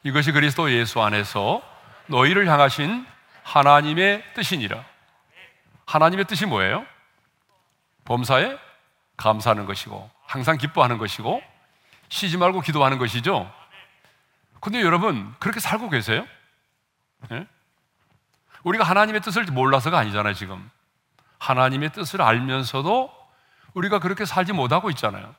이것이 0.04 0.32
그리스도 0.32 0.71
예수 0.71 1.02
안에서 1.02 1.63
너희를 2.06 2.47
향하신 2.47 3.04
하나님의 3.41 4.23
뜻이니라. 4.36 4.86
하나님의 5.88 6.25
뜻이 6.25 6.45
뭐예요? 6.45 6.86
범사에 8.06 8.60
감사하는 9.17 9.65
것이고 9.65 10.08
항상 10.23 10.58
기뻐하는 10.58 10.99
것이고 10.99 11.41
쉬지 12.10 12.38
말고 12.38 12.62
기도하는 12.62 12.99
것이죠. 12.99 13.52
근데 14.60 14.84
여러분 14.84 15.34
그렇게 15.39 15.60
살고 15.60 15.89
계세요? 15.89 16.28
네? 17.30 17.47
우리가 18.63 18.84
하나님의 18.84 19.22
뜻을 19.22 19.45
몰라서가 19.45 19.98
아니잖아요, 19.98 20.34
지금. 20.34 20.69
하나님의 21.38 21.91
뜻을 21.93 22.22
알면서도 22.22 23.12
우리가 23.74 24.00
그렇게 24.00 24.26
살지 24.26 24.54
못하고 24.54 24.89
있잖아요. 24.91 25.34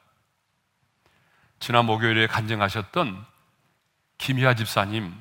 지난 1.59 1.85
목요일에 1.85 2.27
간증하셨던 2.27 3.27
김희아 4.19 4.55
집사님, 4.55 5.15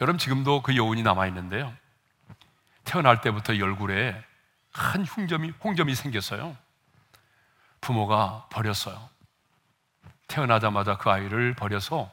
여러분 0.00 0.18
지금도 0.18 0.62
그 0.62 0.76
여운이 0.76 1.02
남아 1.02 1.26
있는데요. 1.28 1.72
태어날 2.84 3.20
때부터 3.20 3.52
얼굴에 3.52 4.22
큰 4.72 5.04
흉점이, 5.04 5.52
홍점이 5.62 5.94
생겼어요. 5.94 6.56
부모가 7.80 8.46
버렸어요. 8.50 9.08
태어나자마자 10.28 10.96
그 10.96 11.10
아이를 11.10 11.54
버려서 11.54 12.10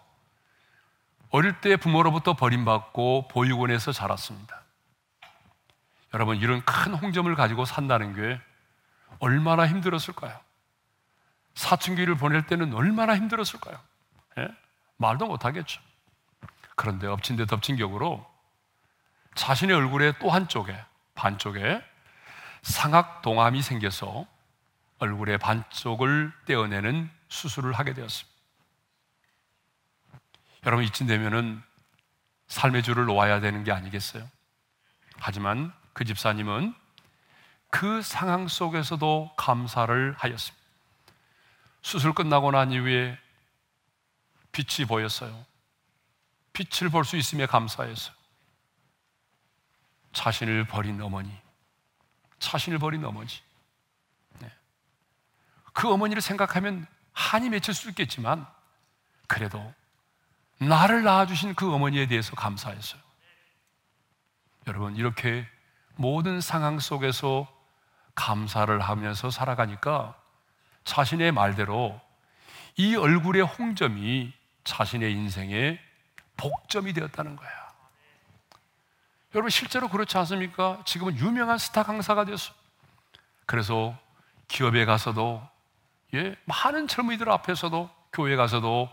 어릴 1.30 1.60
때 1.62 1.76
부모로부터 1.76 2.34
버림받고 2.34 3.28
보육원에서 3.30 3.91
자랐습니다. 3.91 4.62
여러분, 6.13 6.38
이런 6.38 6.63
큰 6.63 6.93
홍점을 6.93 7.34
가지고 7.36 7.65
산다는 7.65 8.13
게 8.13 8.39
얼마나 9.20 9.67
힘들었을까요? 9.67 10.39
사춘기를 11.56 12.15
보낼 12.15 12.46
때는 12.46 12.74
얼마나 12.74 13.15
힘들었을까요? 13.15 13.80
예? 14.38 14.48
말도 14.98 15.26
못하겠죠. 15.28 15.82
그런데 16.76 17.08
엎친 17.08 17.36
데 17.36 17.46
덮친 17.46 17.76
격으로 17.76 18.26
자신의 19.36 19.76
얼굴의 19.76 20.20
또 20.20 20.30
한쪽에, 20.30 20.80
반쪽에 21.15 21.84
상악 22.62 23.22
동암이 23.22 23.62
생겨서 23.62 24.26
얼굴의 25.00 25.38
반쪽을 25.39 26.32
떼어내는 26.46 27.10
수술을 27.30 27.74
하게 27.74 27.93
되었습니다. 27.93 28.38
여러분, 30.65 30.86
이쯤 30.86 31.08
되면은 31.08 31.62
삶의 32.48 32.84
줄을 32.84 33.06
놓아야 33.06 33.39
되는 33.39 33.63
게 33.63 33.72
아니겠어요? 33.72 34.28
하지만 35.20 35.74
그 35.98 36.06
집사님은 36.06 36.76
그 37.72 38.04
상황 38.04 38.48
속에서도 38.48 39.34
감사를 39.36 40.14
하였습니다. 40.20 40.64
수술 41.82 42.14
끝나고 42.14 42.52
난 42.52 42.72
이후에 42.72 43.18
빛이 44.52 44.88
보였어요. 44.88 45.44
빛을 46.54 46.92
볼 46.92 47.04
수 47.04 47.18
있음에 47.18 47.48
감사했어요. 47.48 48.16
자신을 50.14 50.68
버린 50.68 51.02
어머니, 51.02 51.36
자신을 52.38 52.78
버린 52.78 53.04
어머니. 53.04 53.34
네. 54.38 54.52
그 55.74 55.92
어머니를 55.92 56.22
생각하면 56.22 56.86
한이 57.14 57.50
맺힐 57.50 57.74
수 57.74 57.90
있겠지만, 57.90 58.46
그래도 59.26 59.74
나를 60.60 61.02
낳아주신 61.02 61.56
그 61.56 61.74
어머니에 61.74 62.06
대해서 62.06 62.36
감사했어요. 62.36 63.02
여러분, 64.68 64.96
이렇게 64.96 65.50
모든 65.98 66.40
상황 66.42 66.80
속에서 66.80 67.48
감사를 68.16 68.80
하면서 68.80 69.30
살아가니까 69.30 70.16
자신의 70.86 71.32
말대로 71.32 72.00
이 72.78 72.96
얼굴의 72.96 73.44
홍점이 73.44 74.34
자신의 74.64 75.12
인생의 75.12 75.80
복점이 76.38 76.94
되었다는 76.94 77.36
거야. 77.36 77.68
여러분 79.36 79.50
실제로 79.50 79.88
그렇지 79.88 80.18
않습니까? 80.20 80.82
지금은 80.86 81.18
유명한 81.18 81.58
스타 81.58 81.84
강사가 81.84 82.26
됐어. 82.26 82.54
그래서 83.46 83.98
기업에 84.48 84.86
가서도 84.86 85.42
예, 86.14 86.36
많은 86.46 86.88
젊은이들 86.88 87.30
앞에서도 87.30 87.90
교회 88.14 88.36
가서도 88.36 88.90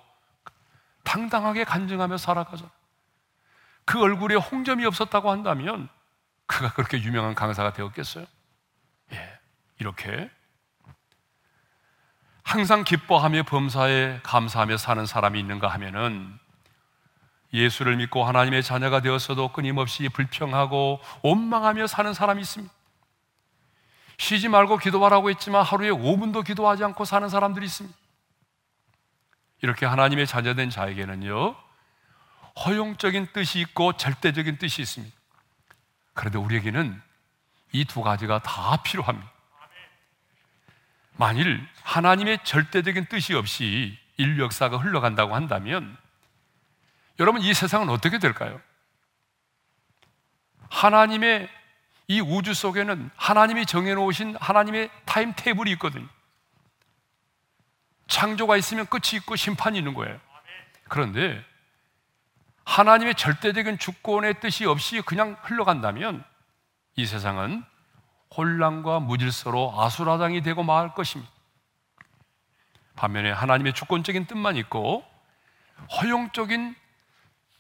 당당하게 1.05 1.65
간증하며 1.65 2.17
살아가죠. 2.17 2.69
그 3.85 4.01
얼굴에 4.01 4.35
홍점이 4.35 4.85
없었다고 4.87 5.31
한다면 5.31 5.89
그가 6.47 6.73
그렇게 6.73 7.01
유명한 7.03 7.35
강사가 7.35 7.73
되었겠어요? 7.73 8.27
예, 9.13 9.39
이렇게 9.79 10.31
항상 12.43 12.85
기뻐하며 12.85 13.45
범사에 13.45 14.21
감사하며 14.23 14.77
사는 14.77 15.07
사람이 15.07 15.41
있는가 15.41 15.69
하면은 15.69 16.39
예수를 17.53 17.97
믿고 17.97 18.25
하나님의 18.25 18.63
자녀가 18.63 19.01
되었어도 19.01 19.53
끊임없이 19.53 20.09
불평하고 20.09 21.01
원망하며 21.23 21.87
사는 21.87 22.13
사람이 22.13 22.43
있습니다. 22.43 22.73
쉬지 24.19 24.49
말고 24.49 24.79
기도하라고 24.79 25.31
했지만 25.31 25.65
하루에 25.65 25.91
5분도 25.91 26.45
기도하지 26.45 26.85
않고 26.85 27.05
사는 27.05 27.29
사람들이 27.29 27.67
있습니다. 27.67 27.97
이렇게 29.63 29.87
하나님의 29.87 30.27
자녀된 30.27 30.71
자에게는요, 30.71 31.57
허용적인 32.65 33.29
뜻이 33.33 33.61
있고 33.61 33.95
절대적인 33.95 34.59
뜻이 34.59 34.83
있습니다. 34.83 35.17
그런데 36.15 36.39
우리에게는 36.39 37.01
이 37.73 37.85
두 37.85 38.03
가지가 38.03 38.41
다 38.41 38.77
필요합니다. 38.83 39.31
만일 41.17 41.67
하나님의 41.83 42.39
절대적인 42.45 43.07
뜻이 43.07 43.35
없이 43.35 43.99
인류 44.17 44.45
역사가 44.45 44.79
흘러간다고 44.79 45.35
한다면 45.35 45.97
여러분 47.21 47.41
이 47.43 47.53
세상은 47.55 47.89
어떻게 47.89 48.19
될까요? 48.19 48.61
하나님의 50.71 51.49
이 52.09 52.21
우주 52.21 52.53
속에는 52.55 53.11
하나님이 53.17 53.67
정해놓으신 53.67 54.37
하나님의 54.41 54.91
타임 55.05 55.33
테이블이 55.37 55.71
있거든요. 55.73 56.07
창조가 58.09 58.57
있으면 58.57 58.87
끝이 58.87 59.17
있고 59.17 59.37
심판이 59.37 59.79
있는 59.79 59.95
거예요. 59.95 60.21
그런데 60.89 61.45
하나님의 62.65 63.15
절대적인 63.15 63.79
주권의 63.79 64.41
뜻이 64.41 64.65
없이 64.65 65.03
그냥 65.03 65.37
흘러간다면 65.43 66.25
이 66.97 67.07
세상은 67.07 67.65
혼란과 68.37 69.01
무질서로 69.01 69.81
아수라장이 69.81 70.43
되고 70.43 70.63
말 70.63 70.95
것입니다. 70.95 71.31
반면에 72.97 73.31
하나님의 73.31 73.75
주권적인 73.75 74.27
뜻만 74.27 74.57
있고 74.57 75.05
허용적인 76.01 76.75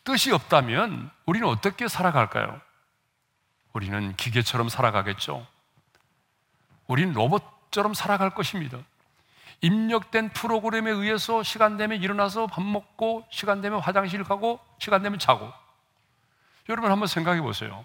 뜻이 0.05 0.33
없다면 0.33 1.11
우리는 1.27 1.49
어떻게 1.49 1.88
살아갈까요? 1.88 2.61
우리는 3.73 4.14
기계처럼 4.17 4.69
살아가겠죠. 4.69 5.47
우리는 6.87 7.12
로봇처럼 7.12 7.95
살아갈 7.95 8.31
것입니다. 8.31 8.79
입력된 9.61 10.31
프로그램에 10.31 10.90
의해서 10.90 11.43
시간 11.43 11.77
되면 11.77 12.03
일어나서 12.03 12.47
밥 12.47 12.62
먹고 12.62 13.27
시간 13.31 13.61
되면 13.61 13.81
화장실 13.81 14.25
가고 14.25 14.61
시간 14.79 15.03
되면 15.03 15.19
자고 15.19 15.53
여러분 16.69 16.90
한번 16.90 17.07
생각해 17.07 17.40
보세요. 17.40 17.85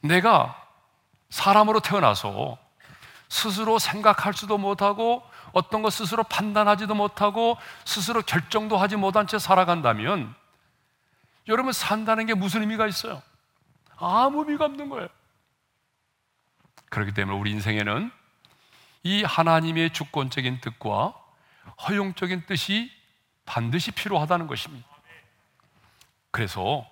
내가 0.00 0.66
사람으로 1.28 1.80
태어나서 1.80 2.58
스스로 3.28 3.78
생각할 3.78 4.34
수도 4.34 4.58
못하고 4.58 5.22
어떤 5.52 5.82
것 5.82 5.92
스스로 5.92 6.22
판단하지도 6.24 6.94
못하고 6.94 7.56
스스로 7.84 8.22
결정도 8.22 8.76
하지 8.76 8.96
못한 8.96 9.26
채 9.26 9.38
살아간다면 9.38 10.34
여러분 11.48 11.72
산다는 11.72 12.26
게 12.26 12.34
무슨 12.34 12.62
의미가 12.62 12.86
있어요? 12.86 13.22
아무 13.96 14.40
의미가 14.40 14.64
없는 14.64 14.88
거예요. 14.88 15.08
그렇기 16.90 17.12
때문에 17.12 17.38
우리 17.38 17.50
인생에는 17.52 18.10
이 19.02 19.22
하나님의 19.22 19.92
주권적인 19.92 20.60
뜻과 20.60 21.14
허용적인 21.88 22.46
뜻이 22.46 22.90
반드시 23.46 23.90
필요하다는 23.90 24.46
것입니다. 24.46 24.86
그래서 26.30 26.86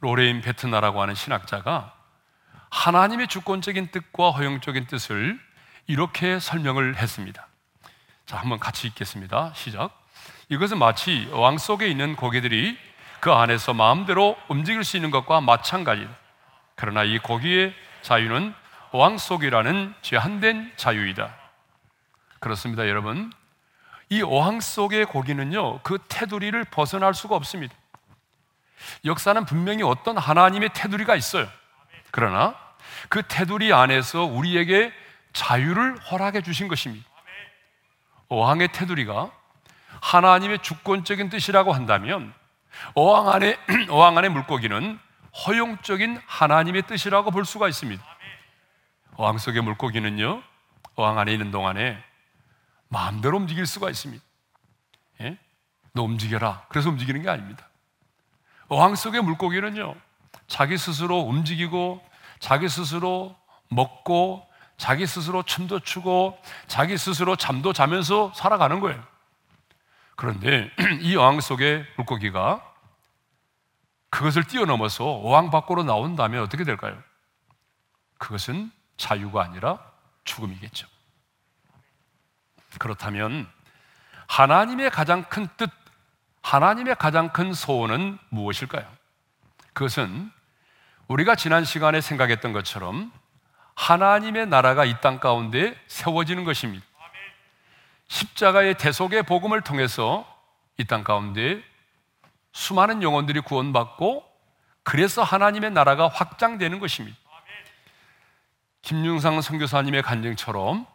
로레인 0.00 0.40
베트나라고 0.40 1.00
하는 1.00 1.14
신학자가 1.14 1.94
하나님의 2.70 3.28
주권적인 3.28 3.90
뜻과 3.90 4.30
허용적인 4.30 4.86
뜻을 4.86 5.40
이렇게 5.86 6.38
설명을 6.38 6.96
했습니다. 6.96 7.46
자, 8.26 8.36
한번 8.38 8.58
같이 8.58 8.86
읽겠습니다. 8.88 9.52
시작. 9.54 9.90
이것은 10.48 10.78
마치 10.78 11.28
왕 11.32 11.58
속에 11.58 11.88
있는 11.88 12.16
고기들이 12.16 12.76
그 13.20 13.32
안에서 13.32 13.72
마음대로 13.72 14.36
움직일 14.48 14.84
수 14.84 14.96
있는 14.96 15.10
것과 15.10 15.40
마찬가지다. 15.40 16.10
그러나 16.74 17.04
이 17.04 17.18
고기의 17.18 17.74
자유는 18.02 18.54
왕 18.92 19.18
속이라는 19.18 19.94
제한된 20.02 20.72
자유이다. 20.76 21.45
그렇습니다, 22.40 22.88
여러분. 22.88 23.32
이 24.08 24.22
어항 24.22 24.60
속의 24.60 25.06
고기는요, 25.06 25.80
그 25.80 25.98
테두리를 26.08 26.62
벗어날 26.64 27.14
수가 27.14 27.34
없습니다. 27.36 27.74
역사는 29.04 29.44
분명히 29.46 29.82
어떤 29.82 30.16
하나님의 30.16 30.70
테두리가 30.74 31.16
있어요. 31.16 31.48
그러나 32.10 32.54
그 33.08 33.22
테두리 33.26 33.72
안에서 33.72 34.24
우리에게 34.24 34.92
자유를 35.32 35.98
허락해 35.98 36.42
주신 36.42 36.68
것입니다. 36.68 37.06
어항의 38.28 38.68
테두리가 38.72 39.30
하나님의 40.00 40.60
주권적인 40.60 41.30
뜻이라고 41.30 41.72
한다면 41.72 42.32
어항 42.94 43.28
안에 43.28 43.58
어항 43.88 44.16
안의 44.18 44.30
물고기는 44.30 44.98
허용적인 45.46 46.20
하나님의 46.26 46.82
뜻이라고 46.82 47.30
볼 47.30 47.44
수가 47.44 47.68
있습니다. 47.68 48.02
어항 49.16 49.38
속의 49.38 49.62
물고기는요, 49.62 50.42
어항 50.94 51.18
안에 51.18 51.32
있는 51.32 51.50
동안에 51.50 52.02
마음대로 52.88 53.36
움직일 53.36 53.66
수가 53.66 53.90
있습니다. 53.90 54.24
예? 55.22 55.38
너 55.92 56.02
움직여라. 56.02 56.66
그래서 56.68 56.88
움직이는 56.88 57.22
게 57.22 57.28
아닙니다. 57.28 57.68
어항 58.68 58.96
속의 58.96 59.22
물고기는요, 59.22 59.94
자기 60.48 60.76
스스로 60.76 61.20
움직이고, 61.20 62.02
자기 62.40 62.68
스스로 62.68 63.36
먹고, 63.68 64.46
자기 64.76 65.06
스스로 65.06 65.42
춤도 65.42 65.80
추고, 65.80 66.38
자기 66.66 66.98
스스로 66.98 67.36
잠도 67.36 67.72
자면서 67.72 68.32
살아가는 68.34 68.80
거예요. 68.80 69.02
그런데 70.16 70.70
이 71.02 71.16
어항 71.16 71.40
속의 71.40 71.86
물고기가 71.96 72.62
그것을 74.10 74.44
뛰어넘어서 74.44 75.04
어항 75.04 75.50
밖으로 75.50 75.82
나온다면 75.84 76.42
어떻게 76.42 76.64
될까요? 76.64 77.00
그것은 78.18 78.72
자유가 78.96 79.42
아니라 79.42 79.78
죽음이겠죠. 80.24 80.86
그렇다면 82.78 83.48
하나님의 84.28 84.90
가장 84.90 85.24
큰 85.24 85.48
뜻, 85.56 85.70
하나님의 86.42 86.96
가장 86.96 87.30
큰 87.32 87.52
소원은 87.52 88.18
무엇일까요? 88.28 88.86
그것은 89.72 90.30
우리가 91.08 91.34
지난 91.36 91.64
시간에 91.64 92.00
생각했던 92.00 92.52
것처럼 92.52 93.12
하나님의 93.74 94.46
나라가 94.46 94.84
이 94.84 95.00
땅 95.00 95.20
가운데 95.20 95.78
세워지는 95.86 96.44
것입니다. 96.44 96.84
십자가의 98.08 98.78
대속의 98.78 99.24
복음을 99.24 99.60
통해서 99.60 100.26
이 100.78 100.84
땅 100.84 101.04
가운데 101.04 101.62
수많은 102.52 103.02
영혼들이 103.02 103.40
구원받고 103.40 104.24
그래서 104.82 105.22
하나님의 105.22 105.72
나라가 105.72 106.08
확장되는 106.08 106.78
것입니다. 106.80 107.18
김윤상 108.82 109.40
선교사님의 109.40 110.02
간증처럼 110.02 110.86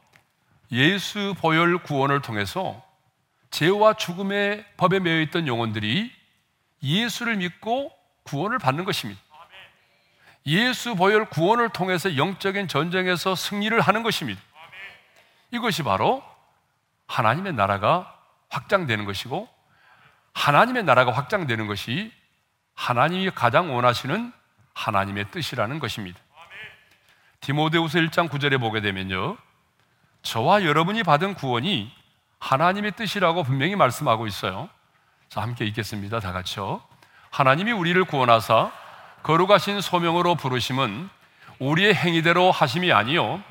예수 0.72 1.36
보혈 1.38 1.80
구원을 1.80 2.22
통해서 2.22 2.82
죄와 3.50 3.94
죽음의 3.96 4.66
법에 4.78 5.00
매여 5.00 5.22
있던 5.22 5.48
영혼들이 5.48 6.12
예수를 6.82 7.36
믿고 7.38 7.92
구원을 8.24 8.58
받는 8.60 8.86
것입니다. 8.86 9.22
예수 10.46 10.96
보혈 10.96 11.26
구원을 11.26 11.70
통해서 11.70 12.16
영적인 12.18 12.68
전쟁에서 12.68 13.36
승리를 13.36 13.80
하는 13.80 14.04
것입니다. 14.04 14.42
이것이 15.52 15.84
바로 15.84 16.24
하나님의 17.08 17.54
나라가 17.54 18.18
확장되는 18.50 19.06
것이고 19.06 19.48
하나님의 20.34 20.84
나라가 20.84 21.12
확장되는 21.12 21.68
것이 21.68 22.12
하나님이 22.74 23.32
가장 23.32 23.76
원하시는 23.76 24.32
하나님의 24.74 25.30
뜻이라는 25.32 25.80
것입니다. 25.80 26.20
디모데후서 27.42 28.00
1장 28.00 28.30
9절에 28.30 28.60
보게 28.60 28.82
되면요. 28.82 29.38
저와 30.24 30.64
여러분이 30.64 31.04
받은 31.04 31.34
구원이 31.36 31.92
하나님의 32.40 32.94
뜻이라고 32.94 33.44
분명히 33.44 33.76
말씀하고 33.76 34.28
있어요. 34.28 34.70
자, 35.30 35.42
함께 35.42 35.66
읽겠습니다. 35.66 36.20
다 36.20 36.32
같이요. 36.32 36.82
하나님이 37.30 37.72
우리를 37.72 38.04
구원하사 38.06 38.72
거룩하신 39.24 39.82
소명으로 39.82 40.36
부르심은 40.36 41.10
우리의 41.60 41.94
행위대로 41.94 42.52
하심이 42.52 42.92
아니요 42.92 43.42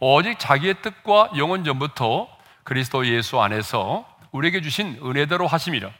오직 0.00 0.38
자기의 0.38 0.82
뜻과 0.82 1.30
영원 1.36 1.64
전부터 1.64 2.28
그리스도 2.64 3.06
예수 3.06 3.40
안에서 3.40 4.06
우리에게 4.32 4.60
주신 4.60 4.98
은혜대로 5.02 5.46
하심이라. 5.46 5.90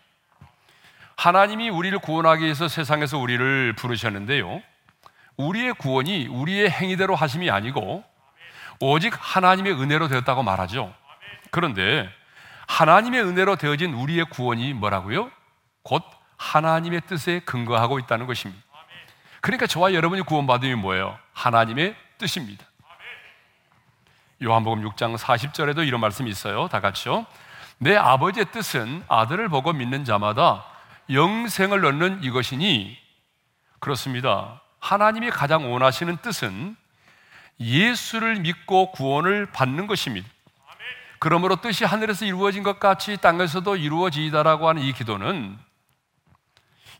하나님이 1.16 1.68
우리를 1.68 1.98
구원하기 1.98 2.44
위해서 2.44 2.66
세상에서 2.68 3.18
우리를 3.18 3.74
부르셨는데요. 3.74 4.62
우리의 5.36 5.74
구원이 5.74 6.28
우리의 6.28 6.70
행위대로 6.70 7.14
하심이 7.14 7.50
아니고 7.50 8.04
오직 8.80 9.14
하나님의 9.16 9.74
은혜로 9.74 10.08
되었다고 10.08 10.42
말하죠. 10.42 10.92
그런데 11.50 12.08
하나님의 12.66 13.22
은혜로 13.22 13.56
되어진 13.56 13.92
우리의 13.92 14.24
구원이 14.26 14.72
뭐라고요? 14.74 15.30
곧 15.82 16.02
하나님의 16.36 17.02
뜻에 17.06 17.40
근거하고 17.40 17.98
있다는 17.98 18.26
것입니다. 18.26 18.62
그러니까 19.40 19.66
저와 19.66 19.92
여러분이 19.94 20.22
구원받음이 20.22 20.74
뭐예요? 20.76 21.18
하나님의 21.32 21.94
뜻입니다. 22.18 22.64
요한복음 24.42 24.82
6장 24.88 25.18
40절에도 25.18 25.86
이런 25.86 26.00
말씀이 26.00 26.30
있어요. 26.30 26.68
다 26.68 26.80
같이요. 26.80 27.26
내 27.78 27.96
아버지의 27.96 28.46
뜻은 28.52 29.04
아들을 29.08 29.48
보고 29.48 29.72
믿는 29.72 30.04
자마다 30.04 30.64
영생을 31.10 31.84
얻는 31.84 32.22
이것이니 32.22 32.96
그렇습니다. 33.80 34.62
하나님이 34.78 35.30
가장 35.30 35.70
원하시는 35.70 36.18
뜻은 36.18 36.76
예수를 37.60 38.36
믿고 38.40 38.90
구원을 38.92 39.52
받는 39.52 39.86
것입니다. 39.86 40.28
그러므로 41.18 41.56
뜻이 41.56 41.84
하늘에서 41.84 42.24
이루어진 42.24 42.62
것 42.62 42.80
같이 42.80 43.18
땅에서도 43.18 43.76
이루어지다라고 43.76 44.68
하는 44.68 44.82
이 44.82 44.92
기도는 44.92 45.58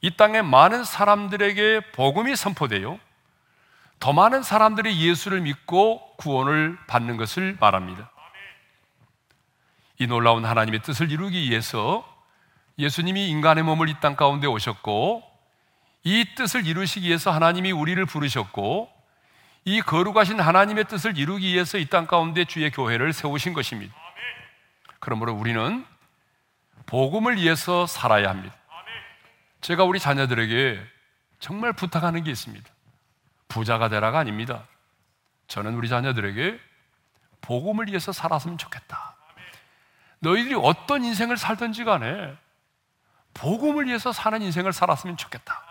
이 0.02 0.10
땅에 0.16 0.42
많은 0.42 0.84
사람들에게 0.84 1.92
복음이 1.92 2.36
선포되요. 2.36 3.00
더 3.98 4.12
많은 4.12 4.42
사람들이 4.42 5.00
예수를 5.08 5.40
믿고 5.40 6.16
구원을 6.16 6.78
받는 6.86 7.16
것을 7.16 7.56
말합니다. 7.60 8.10
이 9.98 10.06
놀라운 10.06 10.44
하나님의 10.44 10.80
뜻을 10.82 11.10
이루기 11.10 11.48
위해서 11.50 12.06
예수님이 12.78 13.28
인간의 13.28 13.64
몸을 13.64 13.88
이 13.90 13.94
땅 14.00 14.16
가운데 14.16 14.46
오셨고 14.46 15.22
이 16.04 16.26
뜻을 16.34 16.66
이루시기 16.66 17.08
위해서 17.08 17.30
하나님이 17.30 17.72
우리를 17.72 18.04
부르셨고 18.06 18.99
이 19.64 19.80
거룩하신 19.82 20.40
하나님의 20.40 20.84
뜻을 20.84 21.18
이루기 21.18 21.52
위해서 21.52 21.78
이 21.78 21.86
땅 21.86 22.06
가운데 22.06 22.44
주의 22.44 22.70
교회를 22.70 23.12
세우신 23.12 23.52
것입니다. 23.52 23.94
그러므로 25.00 25.32
우리는 25.34 25.84
복음을 26.86 27.36
위해서 27.36 27.86
살아야 27.86 28.30
합니다. 28.30 28.54
제가 29.60 29.84
우리 29.84 29.98
자녀들에게 29.98 30.82
정말 31.38 31.72
부탁하는 31.72 32.24
게 32.24 32.30
있습니다. 32.30 32.68
부자가 33.48 33.88
되라가 33.88 34.18
아닙니다. 34.18 34.66
저는 35.48 35.74
우리 35.74 35.88
자녀들에게 35.88 36.58
복음을 37.42 37.88
위해서 37.88 38.12
살았으면 38.12 38.58
좋겠다. 38.58 39.16
너희들이 40.20 40.54
어떤 40.54 41.04
인생을 41.04 41.36
살든지 41.36 41.84
간에 41.84 42.36
복음을 43.34 43.86
위해서 43.86 44.12
사는 44.12 44.40
인생을 44.40 44.72
살았으면 44.72 45.16
좋겠다. 45.16 45.62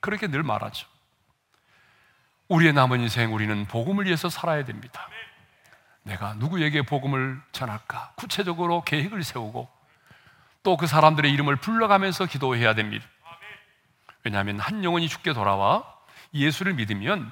그렇게 0.00 0.26
늘 0.28 0.42
말하죠. 0.42 0.86
우리의 2.50 2.72
남은 2.72 3.00
인생 3.00 3.32
우리는 3.32 3.64
복음을 3.66 4.06
위해서 4.06 4.28
살아야 4.28 4.64
됩니다. 4.64 5.08
내가 6.02 6.34
누구에게 6.34 6.82
복음을 6.82 7.40
전할까? 7.52 8.12
구체적으로 8.16 8.82
계획을 8.82 9.22
세우고 9.22 9.68
또 10.62 10.76
그 10.76 10.86
사람들의 10.86 11.32
이름을 11.32 11.56
불러가면서 11.56 12.26
기도해야 12.26 12.74
됩니다. 12.74 13.06
왜냐하면 14.24 14.58
한 14.58 14.84
영혼이 14.84 15.08
죽게 15.08 15.32
돌아와 15.32 15.84
예수를 16.34 16.74
믿으면 16.74 17.30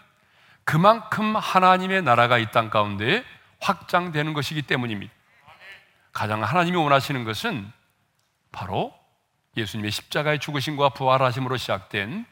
그만큼 0.64 1.36
하나님의 1.36 2.02
나라가 2.02 2.38
이 2.38 2.50
땅 2.50 2.70
가운데 2.70 3.24
확장되는 3.60 4.32
것이기 4.34 4.62
때문입니다. 4.62 5.12
가장 6.12 6.42
하나님이 6.44 6.76
원하시는 6.76 7.24
것은 7.24 7.70
바로 8.52 8.94
예수님의 9.56 9.90
십자가의 9.90 10.38
죽으심과 10.38 10.90
부활하심으로 10.90 11.56
시작된 11.56 12.24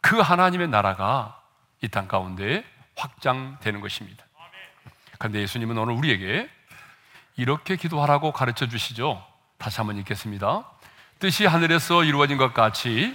그 0.00 0.20
하나님의 0.20 0.68
나라가 0.68 1.43
이 1.84 1.88
땅 1.88 2.08
가운데 2.08 2.64
확장되는 2.96 3.80
것입니다. 3.80 4.24
그런데 5.18 5.40
예수님은 5.40 5.76
오늘 5.76 5.94
우리에게 5.94 6.48
이렇게 7.36 7.76
기도하라고 7.76 8.32
가르쳐 8.32 8.66
주시죠. 8.68 9.24
다시 9.58 9.78
한번 9.78 9.98
읽겠습니다. 9.98 10.64
뜻이 11.18 11.46
하늘에서 11.46 12.04
이루어진 12.04 12.36
것 12.36 12.54
같이 12.54 13.14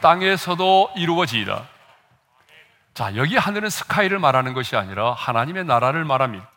땅에서도 0.00 0.92
이루어지이다. 0.96 1.68
자, 2.94 3.16
여기 3.16 3.36
하늘은 3.36 3.70
스카이를 3.70 4.18
말하는 4.18 4.54
것이 4.54 4.76
아니라 4.76 5.12
하나님의 5.12 5.64
나라를 5.64 6.04
말합니다. 6.04 6.48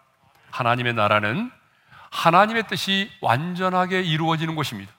하나님의 0.51 0.93
나라는 0.93 1.51
하나님의 2.11 2.67
뜻이 2.67 3.11
완전하게 3.21 4.01
이루어지는 4.01 4.55
곳입니다. 4.55 4.91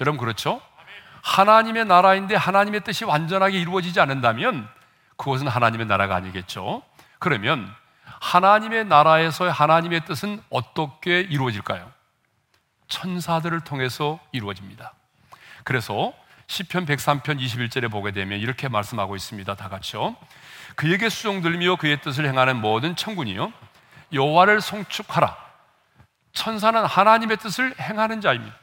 여러분 0.00 0.18
그렇죠? 0.18 0.60
하나님의 1.22 1.84
나라인데 1.84 2.36
하나님의 2.36 2.84
뜻이 2.84 3.04
완전하게 3.04 3.58
이루어지지 3.60 4.00
않는다면 4.00 4.68
그것은 5.16 5.48
하나님의 5.48 5.86
나라가 5.86 6.16
아니겠죠. 6.16 6.82
그러면 7.18 7.72
하나님의 8.20 8.86
나라에서의 8.86 9.52
하나님의 9.52 10.04
뜻은 10.04 10.42
어떻게 10.50 11.20
이루어질까요? 11.20 11.90
천사들을 12.88 13.60
통해서 13.60 14.18
이루어집니다. 14.32 14.92
그래서 15.64 16.12
시편 16.46 16.86
103편 16.86 17.40
21절에 17.40 17.90
보게 17.90 18.12
되면 18.12 18.38
이렇게 18.38 18.68
말씀하고 18.68 19.16
있습니다. 19.16 19.54
다 19.56 19.68
같이요. 19.68 20.16
그에게 20.76 21.08
수종 21.08 21.42
들며 21.42 21.76
그의 21.76 22.00
뜻을 22.00 22.26
행하는 22.26 22.60
모든 22.60 22.94
천군이요 22.94 23.52
여호와를 24.12 24.60
송축하라. 24.60 25.36
천사는 26.32 26.84
하나님의 26.84 27.38
뜻을 27.38 27.74
행하는 27.80 28.20
자입니다. 28.20 28.54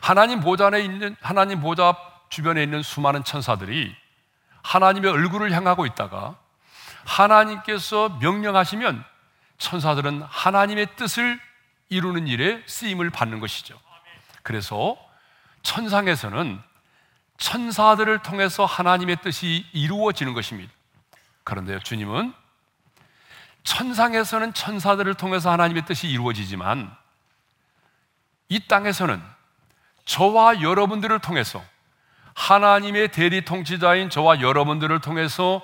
하나님 0.00 0.40
보좌에 0.40 0.80
있는 0.80 1.14
하나님 1.20 1.60
보좌 1.60 1.94
주변에 2.30 2.62
있는 2.62 2.82
수많은 2.82 3.22
천사들이 3.22 3.94
하나님의 4.62 5.10
얼굴을 5.10 5.52
향하고 5.52 5.86
있다가 5.86 6.36
하나님께서 7.04 8.10
명령하시면 8.20 9.04
천사들은 9.58 10.22
하나님의 10.22 10.96
뜻을 10.96 11.40
이루는 11.88 12.26
일에 12.26 12.62
쓰임을 12.66 13.10
받는 13.10 13.40
것이죠. 13.40 13.78
그래서 14.42 14.96
천상에서는 15.62 16.60
천사들을 17.38 18.22
통해서 18.22 18.64
하나님의 18.64 19.16
뜻이 19.22 19.66
이루어지는 19.72 20.34
것입니다. 20.34 20.72
그런데요, 21.44 21.80
주님은 21.80 22.32
천상에서는 23.64 24.54
천사들을 24.54 25.14
통해서 25.14 25.50
하나님의 25.50 25.84
뜻이 25.84 26.08
이루어지지만 26.08 26.94
이 28.48 28.66
땅에서는 28.66 29.22
저와 30.04 30.62
여러분들을 30.62 31.18
통해서 31.20 31.62
하나님의 32.34 33.08
대리 33.08 33.44
통치자인 33.44 34.10
저와 34.10 34.40
여러분들을 34.40 35.00
통해서 35.00 35.60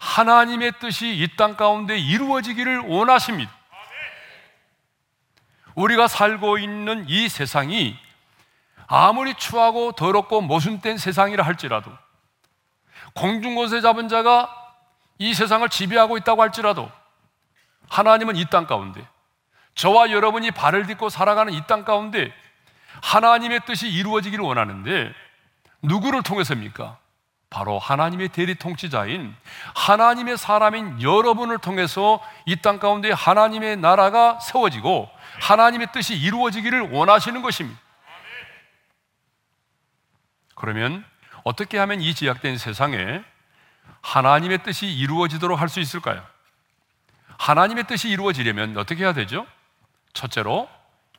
하나님의 0.00 0.72
뜻이 0.80 1.08
이 1.14 1.36
땅 1.36 1.56
가운데 1.56 1.98
이루어지기를 1.98 2.80
원하십니다. 2.80 3.50
우리가 5.74 6.08
살고 6.08 6.58
있는 6.58 7.04
이 7.08 7.28
세상이 7.28 7.96
아무리 8.86 9.34
추하고 9.34 9.92
더럽고 9.92 10.40
모순된 10.40 10.98
세상이라 10.98 11.44
할지라도 11.44 11.90
공중곳에 13.14 13.80
잡은 13.80 14.08
자가 14.08 14.54
이 15.18 15.32
세상을 15.34 15.68
지배하고 15.68 16.16
있다고 16.18 16.42
할지라도 16.42 16.90
하나님은 17.88 18.36
이 18.36 18.44
땅 18.46 18.66
가운데 18.66 19.06
저와 19.74 20.10
여러분이 20.10 20.50
발을 20.50 20.86
딛고 20.86 21.08
살아가는 21.08 21.52
이 21.52 21.62
땅 21.66 21.84
가운데 21.84 22.32
하나님의 23.02 23.60
뜻이 23.66 23.88
이루어지기를 23.88 24.44
원하는데 24.44 25.12
누구를 25.82 26.22
통해서입니까? 26.22 26.98
바로 27.48 27.78
하나님의 27.80 28.28
대리 28.28 28.54
통치자인 28.54 29.34
하나님의 29.74 30.38
사람인 30.38 31.02
여러분을 31.02 31.58
통해서 31.58 32.22
이 32.46 32.56
땅 32.62 32.78
가운데 32.78 33.10
하나님의 33.10 33.76
나라가 33.76 34.38
세워지고 34.38 35.10
하나님의 35.40 35.88
뜻이 35.92 36.14
이루어지기를 36.16 36.92
원하시는 36.92 37.42
것입니다. 37.42 37.80
그러면 40.54 41.04
어떻게 41.42 41.78
하면 41.78 42.00
이 42.02 42.14
제약된 42.14 42.58
세상에 42.58 43.22
하나님의 44.02 44.62
뜻이 44.62 44.86
이루어지도록 44.86 45.60
할 45.60 45.68
수 45.68 45.80
있을까요? 45.80 46.24
하나님의 47.38 47.84
뜻이 47.84 48.08
이루어지려면 48.10 48.76
어떻게 48.76 49.02
해야 49.02 49.12
되죠? 49.12 49.46
첫째로 50.12 50.68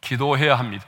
기도해야 0.02 0.58
합니다. 0.58 0.86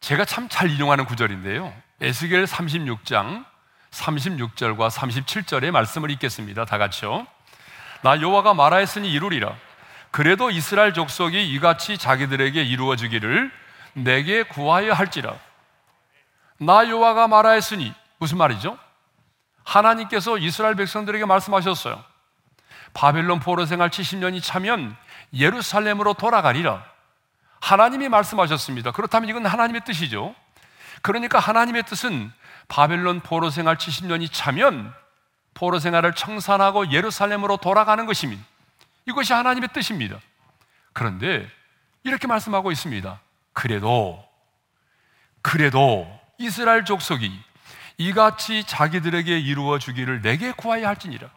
제가 0.00 0.24
참 0.24 0.48
잘 0.48 0.70
인용하는 0.70 1.04
구절인데요. 1.04 1.72
에스겔 2.00 2.44
36장 2.44 3.44
36절과 3.90 4.90
37절의 4.90 5.70
말씀을 5.70 6.10
읽겠습니다. 6.12 6.64
다 6.64 6.78
같이요. 6.78 7.26
나 8.02 8.20
여호와가 8.20 8.54
말하였으니 8.54 9.10
이루리라. 9.10 9.56
그래도 10.10 10.50
이스라엘 10.50 10.94
족속이 10.94 11.52
이같이 11.54 11.98
자기들에게 11.98 12.62
이루어지기를 12.62 13.50
내게 13.94 14.44
구하여 14.44 14.92
할지라. 14.92 15.34
나 16.58 16.88
여호와가 16.88 17.28
말하였으니 17.28 17.92
무슨 18.18 18.38
말이죠? 18.38 18.78
하나님께서 19.64 20.38
이스라엘 20.38 20.74
백성들에게 20.76 21.24
말씀하셨어요. 21.24 22.02
바벨론 22.94 23.38
포로 23.40 23.66
생활 23.66 23.90
70년이 23.90 24.42
차면 24.42 24.96
예루살렘으로 25.34 26.14
돌아가리라. 26.14 26.84
하나님이 27.60 28.08
말씀하셨습니다. 28.08 28.92
그렇다면 28.92 29.28
이건 29.28 29.46
하나님의 29.46 29.82
뜻이죠. 29.84 30.34
그러니까 31.02 31.38
하나님의 31.38 31.84
뜻은 31.84 32.32
바벨론 32.68 33.20
포로 33.20 33.50
생활 33.50 33.76
70년이 33.76 34.28
차면 34.32 34.92
포로 35.54 35.78
생활을 35.78 36.14
청산하고 36.14 36.92
예루살렘으로 36.92 37.56
돌아가는 37.56 38.04
것입니다. 38.06 38.42
이것이 39.06 39.32
하나님의 39.32 39.70
뜻입니다. 39.72 40.18
그런데 40.92 41.48
이렇게 42.04 42.26
말씀하고 42.26 42.70
있습니다. 42.70 43.20
그래도 43.52 44.24
그래도 45.42 46.06
이스라엘 46.38 46.84
족속이 46.84 47.32
이같이 47.98 48.64
자기들에게 48.64 49.38
이루어 49.38 49.78
주기를 49.78 50.22
내게 50.22 50.52
구하여 50.52 50.86
할지니라. 50.86 51.28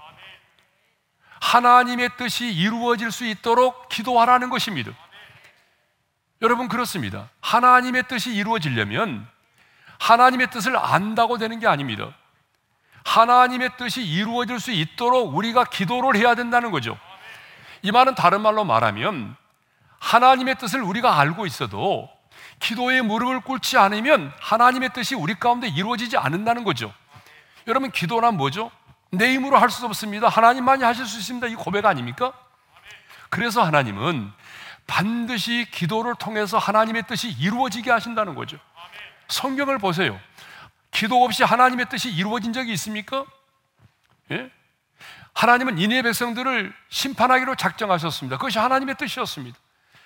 하나님의 1.42 2.12
뜻이 2.18 2.52
이루어질 2.52 3.12
수 3.12 3.26
있도록 3.26 3.90
기도하라는 3.90 4.50
것입니다. 4.50 4.92
여러분 6.42 6.68
그렇습니다. 6.68 7.30
하나님의 7.42 8.04
뜻이 8.08 8.34
이루어지려면 8.34 9.28
하나님의 10.00 10.50
뜻을 10.50 10.76
안다고 10.76 11.38
되는 11.38 11.60
게 11.60 11.68
아닙니다. 11.68 12.10
하나님의 13.04 13.72
뜻이 13.78 14.04
이루어질 14.04 14.60
수 14.60 14.72
있도록 14.72 15.36
우리가 15.36 15.66
기도를 15.66 16.16
해야 16.20 16.34
된다는 16.36 16.72
거죠. 16.72 16.98
이 17.84 17.92
말은 17.92 18.16
다른 18.16 18.42
말로 18.42 18.64
말하면 18.64 19.36
하나님의 20.00 20.56
뜻을 20.56 20.82
우리가 20.82 21.20
알고 21.20 21.46
있어도 21.46 22.10
기도에 22.60 23.02
무릎을 23.02 23.42
꿇지 23.42 23.78
않으면 23.78 24.32
하나님의 24.40 24.94
뜻이 24.94 25.16
우리 25.16 25.36
가운데 25.36 25.68
이루어지지 25.68 26.18
않는다는 26.18 26.64
거죠. 26.64 26.94
여러분 27.68 27.92
기도란 27.92 28.38
뭐죠? 28.38 28.72
내 29.12 29.34
힘으로 29.34 29.58
할 29.58 29.70
수 29.70 29.86
없습니다. 29.86 30.28
하나님만이 30.30 30.84
하실 30.84 31.06
수 31.06 31.20
있습니다. 31.20 31.48
이 31.48 31.56
고백 31.56 31.86
아닙니까? 31.86 32.34
그래서 33.30 33.64
하나님은 33.64 34.32
반드시 34.88 35.68
기도를 35.72 36.16
통해서 36.16 36.58
하나님의 36.58 37.04
뜻이 37.08 37.30
이루어지게 37.30 37.92
하신다는 37.92 38.36
거죠. 38.36 38.58
성경을 39.28 39.78
보세요. 39.78 40.20
기도 40.92 41.24
없이 41.24 41.44
하나님의 41.44 41.88
뜻이 41.90 42.12
이루어진 42.12 42.52
적이 42.54 42.74
있습니까? 42.74 43.26
예? 44.32 44.52
하나님은 45.34 45.78
이네 45.78 46.02
백성들을 46.02 46.74
심판하기로 46.90 47.56
작정하셨습니다. 47.56 48.38
그것이 48.38 48.60
하나님의 48.60 48.96
뜻이었습니다. 48.98 49.58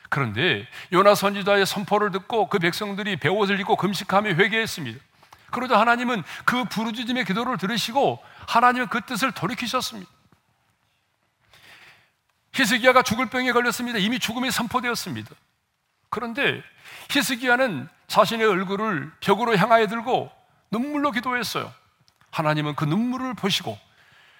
그런데 0.09 0.67
요나 0.93 1.15
선지자의 1.15 1.65
선포를 1.65 2.11
듣고 2.11 2.47
그 2.47 2.59
백성들이 2.59 3.17
배옷을 3.17 3.59
입고 3.59 3.75
금식하며 3.75 4.29
회개했습니다. 4.35 4.99
그러자 5.51 5.79
하나님은 5.79 6.23
그 6.43 6.65
부르짖음의 6.65 7.25
기도를 7.25 7.57
들으시고 7.57 8.23
하나님은 8.47 8.87
그 8.87 9.01
뜻을 9.01 9.31
돌이키셨습니다. 9.31 10.09
히스기야가 12.55 13.01
죽을 13.03 13.27
병에 13.27 13.51
걸렸습니다. 13.51 13.99
이미 13.99 14.17
죽음이 14.17 14.49
선포되었습니다. 14.49 15.29
그런데 16.09 16.63
히스기야는 17.11 17.89
자신의 18.07 18.47
얼굴을 18.47 19.11
벽으로 19.19 19.57
향하여 19.57 19.87
들고 19.87 20.31
눈물로 20.71 21.11
기도했어요. 21.11 21.73
하나님은 22.31 22.75
그 22.75 22.85
눈물을 22.85 23.33
보시고 23.33 23.77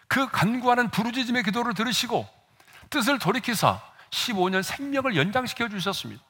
그 0.07 0.30
간구하는 0.30 0.89
부르짖음의 0.91 1.43
기도를 1.43 1.74
들으시고 1.74 2.28
뜻을 2.89 3.20
돌이키사 3.20 3.82
15년 4.11 4.63
생명을 4.63 5.16
연장시켜 5.18 5.68
주셨습니다. 5.68 6.24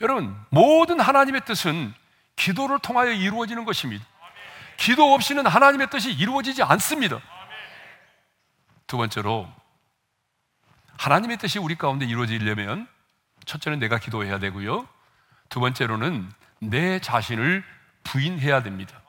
여러분, 0.00 0.36
모든 0.50 0.98
하나님의 0.98 1.44
뜻은 1.44 1.94
기도를 2.34 2.80
통하여 2.80 3.12
이루어지는 3.12 3.64
것입니다. 3.64 4.04
기도 4.76 5.14
없이는 5.14 5.46
하나님의 5.46 5.88
뜻이 5.90 6.10
이루어지지 6.10 6.64
않습니다. 6.64 7.20
두 8.88 8.96
번째로, 8.96 9.48
하나님의 10.98 11.38
뜻이 11.38 11.58
우리 11.58 11.74
가운데 11.76 12.06
이루어지려면 12.06 12.86
첫째는 13.44 13.78
내가 13.78 13.98
기도해야 13.98 14.38
되고요. 14.38 14.88
두 15.48 15.60
번째로는 15.60 16.30
내 16.60 16.98
자신을 16.98 17.64
부인해야 18.04 18.62
됩니다. 18.62 19.00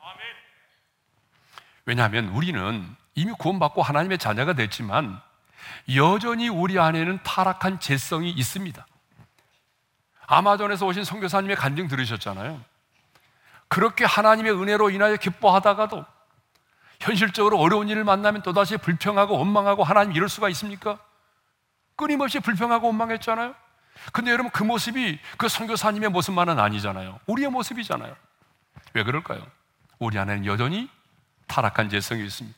왜냐하면 1.84 2.28
우리는 2.28 2.96
이미 3.14 3.32
구원받고 3.32 3.82
하나님의 3.82 4.18
자녀가 4.18 4.52
됐지만 4.52 5.20
여전히 5.94 6.48
우리 6.48 6.78
안에는 6.78 7.20
타락한 7.22 7.80
죄성이 7.80 8.30
있습니다. 8.30 8.84
아마존에서 10.26 10.86
오신 10.86 11.04
선교사님의 11.04 11.56
간증 11.56 11.88
들으셨잖아요. 11.88 12.60
그렇게 13.68 14.04
하나님의 14.04 14.52
은혜로 14.52 14.90
인하여 14.90 15.16
기뻐하다가도 15.16 16.04
현실적으로 17.00 17.58
어려운 17.58 17.88
일을 17.88 18.04
만나면 18.04 18.42
또다시 18.42 18.76
불평하고 18.76 19.38
원망하고 19.38 19.84
하나님 19.84 20.14
이럴 20.14 20.28
수가 20.28 20.48
있습니까? 20.50 20.98
끊임없이 21.96 22.40
불평하고 22.40 22.86
원망했잖아요. 22.88 23.54
근데 24.12 24.30
여러분 24.30 24.50
그 24.52 24.62
모습이 24.62 25.18
그 25.38 25.48
선교사님의 25.48 26.10
모습만은 26.10 26.58
아니잖아요. 26.58 27.18
우리의 27.26 27.50
모습이잖아요. 27.50 28.14
왜 28.92 29.02
그럴까요? 29.02 29.44
우리 29.98 30.18
안에는 30.18 30.44
여전히 30.46 30.90
타락한 31.46 31.88
재성이 31.88 32.24
있습니다. 32.24 32.56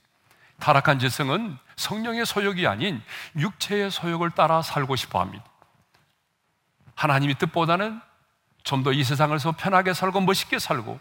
타락한 0.59 0.99
재성은 0.99 1.57
성령의 1.77 2.27
소욕이 2.27 2.67
아닌 2.67 3.01
육체의 3.37 3.91
소욕을 3.93 4.31
따라 4.33 4.61
살고 4.63 4.97
싶어 4.97 5.21
합니다. 5.21 5.45
하나님의 6.97 7.37
뜻보다는 7.37 8.01
좀 8.65 8.83
더 8.83 8.93
이 8.93 9.05
세상을 9.05 9.39
더 9.39 9.53
편하게 9.53 9.95
살고 9.95 10.21
멋있게 10.23 10.59
살고 10.59 10.99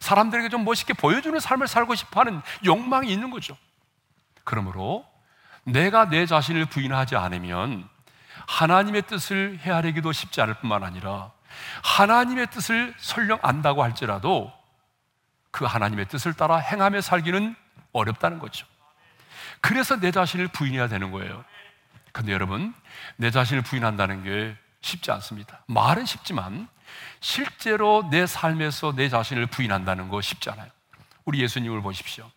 사람들에게 0.00 0.48
좀 0.50 0.64
멋있게 0.64 0.92
보여주는 0.92 1.38
삶을 1.40 1.66
살고 1.66 1.94
싶어 1.94 2.20
하는 2.20 2.40
욕망이 2.64 3.10
있는 3.10 3.30
거죠. 3.30 3.56
그러므로 4.44 5.04
내가 5.72 6.08
내 6.08 6.26
자신을 6.26 6.66
부인하지 6.66 7.16
않으면 7.16 7.88
하나님의 8.46 9.02
뜻을 9.02 9.58
헤아리기도 9.62 10.12
쉽지 10.12 10.40
않을 10.40 10.54
뿐만 10.54 10.82
아니라 10.82 11.30
하나님의 11.82 12.48
뜻을 12.50 12.94
설령 12.98 13.38
안다고 13.42 13.82
할지라도 13.82 14.52
그 15.50 15.64
하나님의 15.64 16.08
뜻을 16.08 16.34
따라 16.34 16.58
행하며 16.58 17.00
살기는 17.00 17.54
어렵다는 17.92 18.38
거죠. 18.38 18.66
그래서 19.60 19.98
내 19.98 20.10
자신을 20.10 20.48
부인해야 20.48 20.88
되는 20.88 21.10
거예요. 21.10 21.44
근데 22.12 22.32
여러분, 22.32 22.74
내 23.16 23.30
자신을 23.30 23.62
부인한다는 23.62 24.24
게 24.24 24.56
쉽지 24.80 25.10
않습니다. 25.12 25.62
말은 25.66 26.06
쉽지만 26.06 26.68
실제로 27.20 28.08
내 28.10 28.26
삶에서 28.26 28.94
내 28.94 29.08
자신을 29.08 29.46
부인한다는 29.46 30.08
거 30.08 30.20
쉽지 30.20 30.50
않아요. 30.50 30.70
우리 31.24 31.40
예수님을 31.40 31.82
보십시오. 31.82 32.30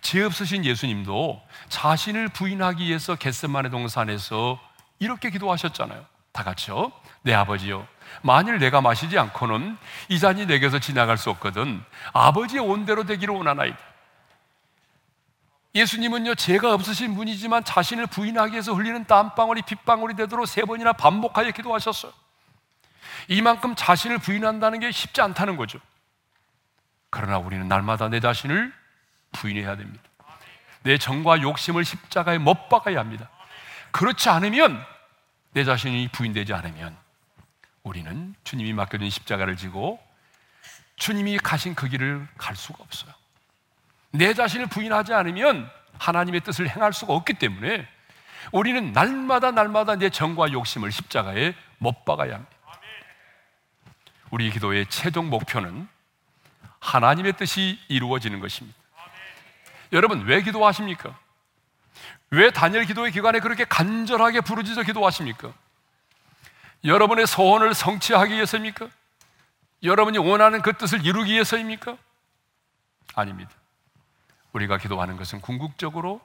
죄 0.00 0.22
없으신 0.22 0.64
예수님도 0.64 1.42
자신을 1.68 2.28
부인하기 2.28 2.84
위해서 2.84 3.14
겟세만의 3.14 3.70
동산에서 3.70 4.60
이렇게 4.98 5.30
기도하셨잖아요. 5.30 6.04
다 6.32 6.44
같이요. 6.44 6.92
내 7.22 7.34
아버지요. 7.34 7.86
만일 8.22 8.58
내가 8.58 8.80
마시지 8.80 9.18
않고는 9.18 9.76
이 10.08 10.18
잔이 10.18 10.46
내게서 10.46 10.78
지나갈 10.78 11.18
수 11.18 11.30
없거든. 11.30 11.82
아버지의 12.12 12.62
온대로 12.62 13.04
되기를 13.04 13.34
원하나이다. 13.34 13.78
예수님은요, 15.74 16.36
죄가 16.36 16.72
없으신 16.72 17.14
분이지만 17.14 17.64
자신을 17.64 18.06
부인하기 18.06 18.52
위해서 18.52 18.72
흘리는 18.72 19.04
땀방울이 19.04 19.62
빗방울이 19.62 20.14
되도록 20.16 20.46
세 20.46 20.62
번이나 20.62 20.94
반복하여 20.94 21.50
기도하셨어요. 21.50 22.12
이만큼 23.28 23.74
자신을 23.74 24.18
부인한다는 24.18 24.80
게 24.80 24.90
쉽지 24.90 25.20
않다는 25.20 25.56
거죠. 25.56 25.78
그러나 27.10 27.38
우리는 27.38 27.68
날마다 27.68 28.08
내 28.08 28.20
자신을 28.20 28.72
부인해야 29.36 29.76
됩니다. 29.76 30.02
내 30.82 30.98
정과 30.98 31.42
욕심을 31.42 31.84
십자가에 31.84 32.38
못 32.38 32.68
박아야 32.68 32.98
합니다. 32.98 33.28
그렇지 33.90 34.28
않으면 34.28 34.84
내 35.52 35.64
자신이 35.64 36.08
부인되지 36.08 36.52
않으면 36.52 36.96
우리는 37.82 38.34
주님이 38.44 38.72
맡겨준 38.72 39.08
십자가를 39.10 39.56
지고 39.56 40.00
주님이 40.96 41.38
가신 41.38 41.74
그 41.74 41.88
길을 41.88 42.26
갈 42.36 42.56
수가 42.56 42.82
없어요. 42.82 43.12
내 44.10 44.34
자신을 44.34 44.66
부인하지 44.66 45.12
않으면 45.12 45.70
하나님의 45.98 46.40
뜻을 46.40 46.68
행할 46.68 46.92
수가 46.92 47.14
없기 47.14 47.34
때문에 47.34 47.86
우리는 48.52 48.92
날마다 48.92 49.50
날마다 49.50 49.96
내 49.96 50.08
정과 50.10 50.52
욕심을 50.52 50.92
십자가에 50.92 51.54
못 51.78 52.04
박아야 52.04 52.34
합니다. 52.34 52.56
우리 54.30 54.50
기도의 54.50 54.86
최종 54.86 55.30
목표는 55.30 55.88
하나님의 56.80 57.36
뜻이 57.36 57.78
이루어지는 57.88 58.40
것입니다. 58.40 58.78
여러분, 59.92 60.24
왜 60.26 60.42
기도하십니까? 60.42 61.18
왜 62.30 62.50
다니엘 62.50 62.84
기도의 62.84 63.12
기간에 63.12 63.40
그렇게 63.40 63.64
간절하게 63.64 64.40
부르짖어 64.40 64.82
기도하십니까? 64.82 65.52
여러분의 66.84 67.26
소원을 67.26 67.74
성취하기 67.74 68.34
위해서입니까? 68.34 68.88
여러분이 69.82 70.18
원하는 70.18 70.62
그 70.62 70.72
뜻을 70.72 71.04
이루기 71.04 71.32
위해서입니까? 71.32 71.96
아닙니다. 73.14 73.50
우리가 74.52 74.78
기도하는 74.78 75.16
것은 75.16 75.40
궁극적으로 75.40 76.20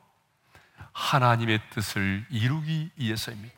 하나님의 0.94 1.62
뜻을 1.72 2.26
이루기 2.30 2.90
위해서입니다. 2.96 3.56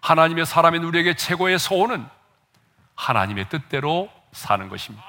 하나님의 0.00 0.46
사람인 0.46 0.84
우리에게 0.84 1.16
최고의 1.16 1.58
소원은 1.58 2.06
하나님의 2.94 3.48
뜻대로 3.48 4.10
사는 4.32 4.68
것입니다. 4.68 5.04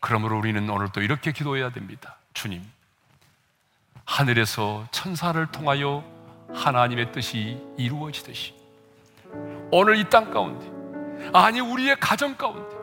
그러므로 0.00 0.38
우리는 0.38 0.68
오늘 0.68 0.90
또 0.92 1.00
이렇게 1.00 1.32
기도해야 1.32 1.70
됩니다. 1.70 2.16
주님, 2.36 2.60
하늘에서 4.04 4.86
천사를 4.90 5.46
통하여 5.46 6.04
하나님의 6.52 7.10
뜻이 7.10 7.58
이루어지듯이 7.78 8.52
오늘 9.72 9.96
이 9.96 10.04
땅 10.10 10.30
가운데 10.30 10.70
아니 11.32 11.60
우리의 11.60 11.96
가정 11.98 12.36
가운데 12.36 12.76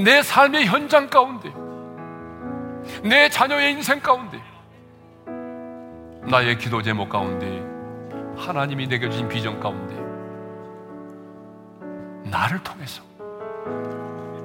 내 0.00 0.22
삶의 0.22 0.66
현장 0.66 1.08
가운데 1.10 1.52
내 3.02 3.28
자녀의 3.28 3.72
인생 3.72 3.98
가운데 3.98 4.40
나의 6.30 6.58
기도 6.58 6.80
제목 6.82 7.08
가운데 7.08 7.60
하나님이 8.40 8.86
내게 8.86 9.10
주신 9.10 9.28
비전 9.28 9.58
가운데 9.58 9.96
나를 12.30 12.62
통해서 12.62 13.02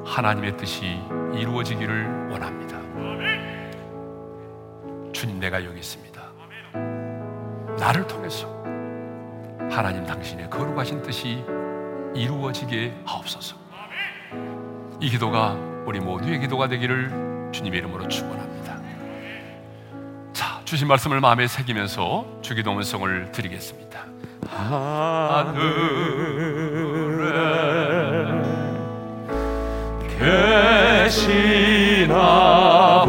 하나님의 0.03 0.57
뜻이 0.57 0.99
이루어지기를 1.35 2.31
원합니다. 2.31 2.80
주님, 5.11 5.39
내가 5.39 5.63
여기 5.63 5.79
있습니다. 5.79 6.21
나를 7.79 8.07
통해서 8.07 8.47
하나님 9.69 10.05
당신의 10.05 10.49
거룩하신 10.49 11.01
뜻이 11.01 11.43
이루어지게 12.13 12.93
하옵소서. 13.05 13.55
이 14.99 15.09
기도가 15.09 15.53
우리 15.85 15.99
모두의 15.99 16.39
기도가 16.39 16.67
되기를 16.67 17.49
주님의 17.51 17.79
이름으로 17.79 18.07
축원합니다. 18.07 18.79
자, 20.33 20.61
주신 20.65 20.87
말씀을 20.87 21.19
마음에 21.19 21.47
새기면서 21.47 22.39
주기도 22.41 22.73
문성을 22.73 23.31
드리겠습니다. 23.31 24.05
하늘에 24.47 25.71
아 32.13 33.00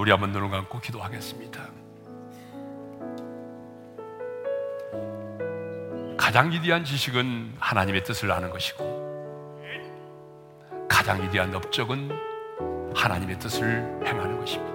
우리 0.00 0.10
한번 0.10 0.32
눈을 0.32 0.48
감고 0.48 0.80
기도하겠습니다. 0.80 1.60
가장 6.16 6.50
위대한 6.50 6.82
지식은 6.86 7.56
하나님의 7.58 8.02
뜻을 8.04 8.32
아는 8.32 8.48
것이고 8.48 8.98
가장 10.88 11.22
위대한 11.22 11.54
업적은 11.54 12.10
하나님의 12.94 13.38
뜻을 13.38 14.00
행하는 14.06 14.38
것입니다. 14.38 14.70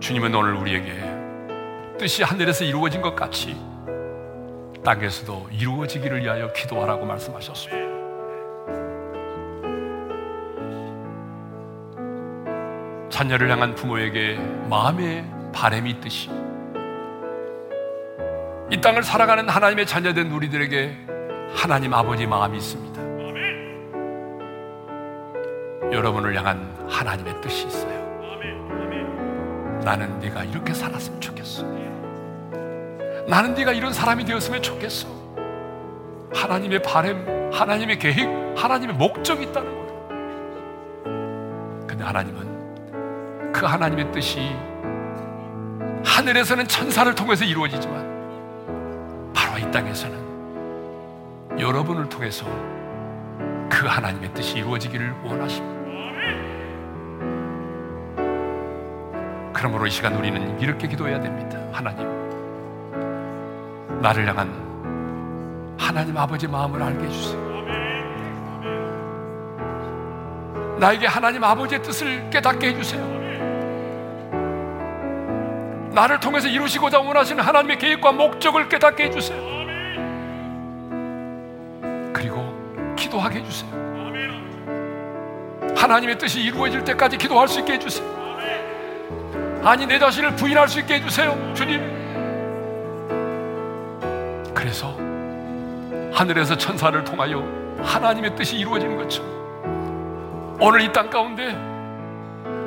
주님은 0.00 0.34
오늘 0.34 0.54
우리에게 0.54 1.98
뜻이 1.98 2.22
하늘에서 2.22 2.64
이루어진 2.64 3.02
것 3.02 3.14
같이 3.14 3.54
땅에서도 4.82 5.50
이루어지기를 5.52 6.22
위하여 6.22 6.50
기도하라고 6.54 7.04
말씀하셨습니다. 7.04 7.81
자녀를 13.22 13.48
향한 13.50 13.76
부모에게 13.76 14.36
마음의 14.68 15.24
바램이 15.54 15.90
있듯이 15.90 16.28
이 18.68 18.80
땅을 18.80 19.04
살아가는 19.04 19.48
하나님의 19.48 19.86
자녀된 19.86 20.32
우리들에게 20.32 20.96
하나님 21.54 21.94
아버지 21.94 22.26
마음이 22.26 22.58
있습니다. 22.58 23.00
여러분을 25.92 26.36
향한 26.36 26.74
하나님의 26.88 27.40
뜻이 27.42 27.68
있어요. 27.68 27.92
나는 29.84 30.18
네가 30.18 30.42
이렇게 30.42 30.74
살았으면 30.74 31.20
좋겠어. 31.20 31.62
나는 33.28 33.54
네가 33.54 33.70
이런 33.72 33.92
사람이 33.92 34.24
되었으면 34.24 34.62
좋겠어. 34.62 35.06
하나님의 36.34 36.82
바램, 36.82 37.52
하나님의 37.52 38.00
계획, 38.00 38.26
하나님의 38.56 38.96
목적이 38.96 39.44
있다는 39.44 39.70
거예요. 39.70 39.82
근데 41.86 42.02
하나님은 42.02 42.51
그 43.62 43.66
하나님의 43.66 44.10
뜻이 44.10 44.40
하늘에서는 46.04 46.66
천사를 46.66 47.14
통해서 47.14 47.44
이루어지지만 47.44 48.10
이 49.56 49.70
땅에서는 49.70 51.60
여러분을 51.60 52.08
통해서 52.08 52.44
그 53.70 53.86
하나님의 53.86 54.34
뜻이 54.34 54.58
이루어지기를 54.58 55.14
원하십니다. 55.22 55.80
그러므로 59.52 59.86
이 59.86 59.90
시간 59.90 60.16
우리는 60.16 60.58
이렇게 60.58 60.88
기도해야 60.88 61.20
됩니다. 61.20 61.56
하나님, 61.70 62.04
나를 64.00 64.26
향한 64.26 64.50
하나님 65.78 66.18
아버지 66.18 66.48
마음을 66.48 66.82
알게 66.82 67.04
해주세요. 67.04 67.52
나에게 70.80 71.06
하나님 71.06 71.44
아버지의 71.44 71.80
뜻을 71.80 72.28
깨닫게 72.30 72.70
해주세요. 72.70 73.21
나를 75.92 76.20
통해서 76.20 76.48
이루시고자 76.48 77.00
원하시는 77.00 77.42
하나님의 77.42 77.78
계획과 77.78 78.12
목적을 78.12 78.68
깨닫게 78.68 79.04
해주세요. 79.04 79.40
그리고 82.12 82.94
기도하게 82.96 83.40
해주세요. 83.40 83.70
하나님의 85.76 86.18
뜻이 86.18 86.40
이루어질 86.40 86.84
때까지 86.84 87.18
기도할 87.18 87.48
수 87.48 87.60
있게 87.60 87.74
해주세요. 87.74 88.22
아니, 89.64 89.86
내 89.86 89.98
자신을 89.98 90.34
부인할 90.36 90.68
수 90.68 90.80
있게 90.80 90.94
해주세요. 90.94 91.52
주님. 91.54 91.80
그래서 94.54 94.96
하늘에서 96.12 96.56
천사를 96.56 97.02
통하여 97.04 97.42
하나님의 97.82 98.34
뜻이 98.36 98.56
이루어지는 98.56 98.96
것처럼 98.96 100.56
오늘 100.60 100.82
이 100.82 100.92
땅 100.92 101.10
가운데 101.10 101.56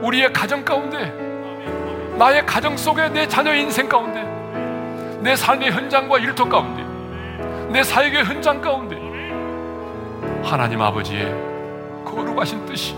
우리의 0.01 0.33
가정 0.33 0.63
가운데 0.65 1.24
나의 2.17 2.45
가정 2.45 2.77
속에 2.77 3.09
내 3.09 3.27
자녀의 3.27 3.61
인생 3.61 3.89
가운데 3.89 4.23
내 5.21 5.35
삶의 5.35 5.71
현장과 5.71 6.19
일터 6.19 6.45
가운데 6.47 6.83
내 7.71 7.83
사역의 7.83 8.23
현장 8.25 8.61
가운데 8.61 8.95
하나님 10.43 10.81
아버지의 10.81 11.33
거룩하신 12.05 12.65
뜻이 12.65 12.95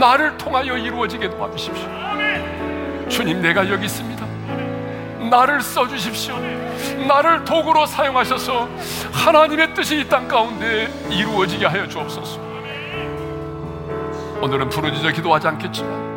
나를 0.00 0.36
통하여 0.38 0.76
이루어지게 0.76 1.28
도와주십시오. 1.30 1.88
주님 3.08 3.42
내가 3.42 3.68
여기 3.68 3.84
있습니다. 3.86 4.24
나를 5.28 5.60
써주십시오. 5.60 6.36
나를 7.06 7.44
도구로 7.44 7.84
사용하셔서 7.86 8.68
하나님의 9.12 9.74
뜻이 9.74 9.98
이 10.00 10.08
땅 10.08 10.28
가운데 10.28 10.88
이루어지게 11.10 11.66
하여 11.66 11.86
주옵소서. 11.88 12.40
오늘은 14.40 14.68
부르짖어 14.68 15.10
기도하지 15.10 15.48
않겠지만 15.48 16.13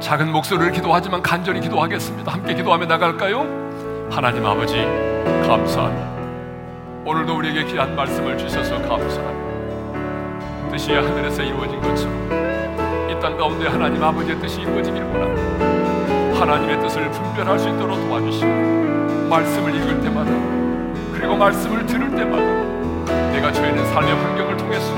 작은 0.00 0.30
목소리를 0.32 0.72
기도하지만 0.72 1.22
간절히 1.22 1.60
기도하겠습니다. 1.60 2.32
함께 2.32 2.54
기도하며 2.54 2.86
나갈까요? 2.86 3.46
하나님 4.10 4.44
아버지 4.44 4.76
감사합니다. 5.46 6.14
오늘도 7.06 7.36
우리에게 7.38 7.64
귀한 7.64 7.94
말씀을 7.96 8.36
주셔서 8.36 8.76
감사합니다. 8.82 10.70
뜻이 10.70 10.92
하늘에서 10.92 11.42
이루어진 11.42 11.80
것처럼 11.80 12.44
이 13.10 13.20
땅 13.24 13.36
가운데 13.38 13.66
하나님 13.68 14.02
아버지의 14.02 14.38
뜻이 14.40 14.60
이루어지기를 14.60 15.06
원합니다. 15.06 16.40
하나님의 16.40 16.80
뜻을 16.82 17.10
분별할 17.10 17.58
수 17.58 17.68
있도록 17.70 17.98
도와주시고 18.06 19.28
말씀을 19.30 19.74
읽을 19.76 20.00
때마다 20.02 20.30
그리고 21.12 21.34
말씀을 21.36 21.86
들을 21.86 22.10
때마다 22.10 22.42
내가 23.32 23.50
저희는 23.50 23.86
삶의 23.86 24.12
환경을 24.14 24.56
통해서 24.58 24.92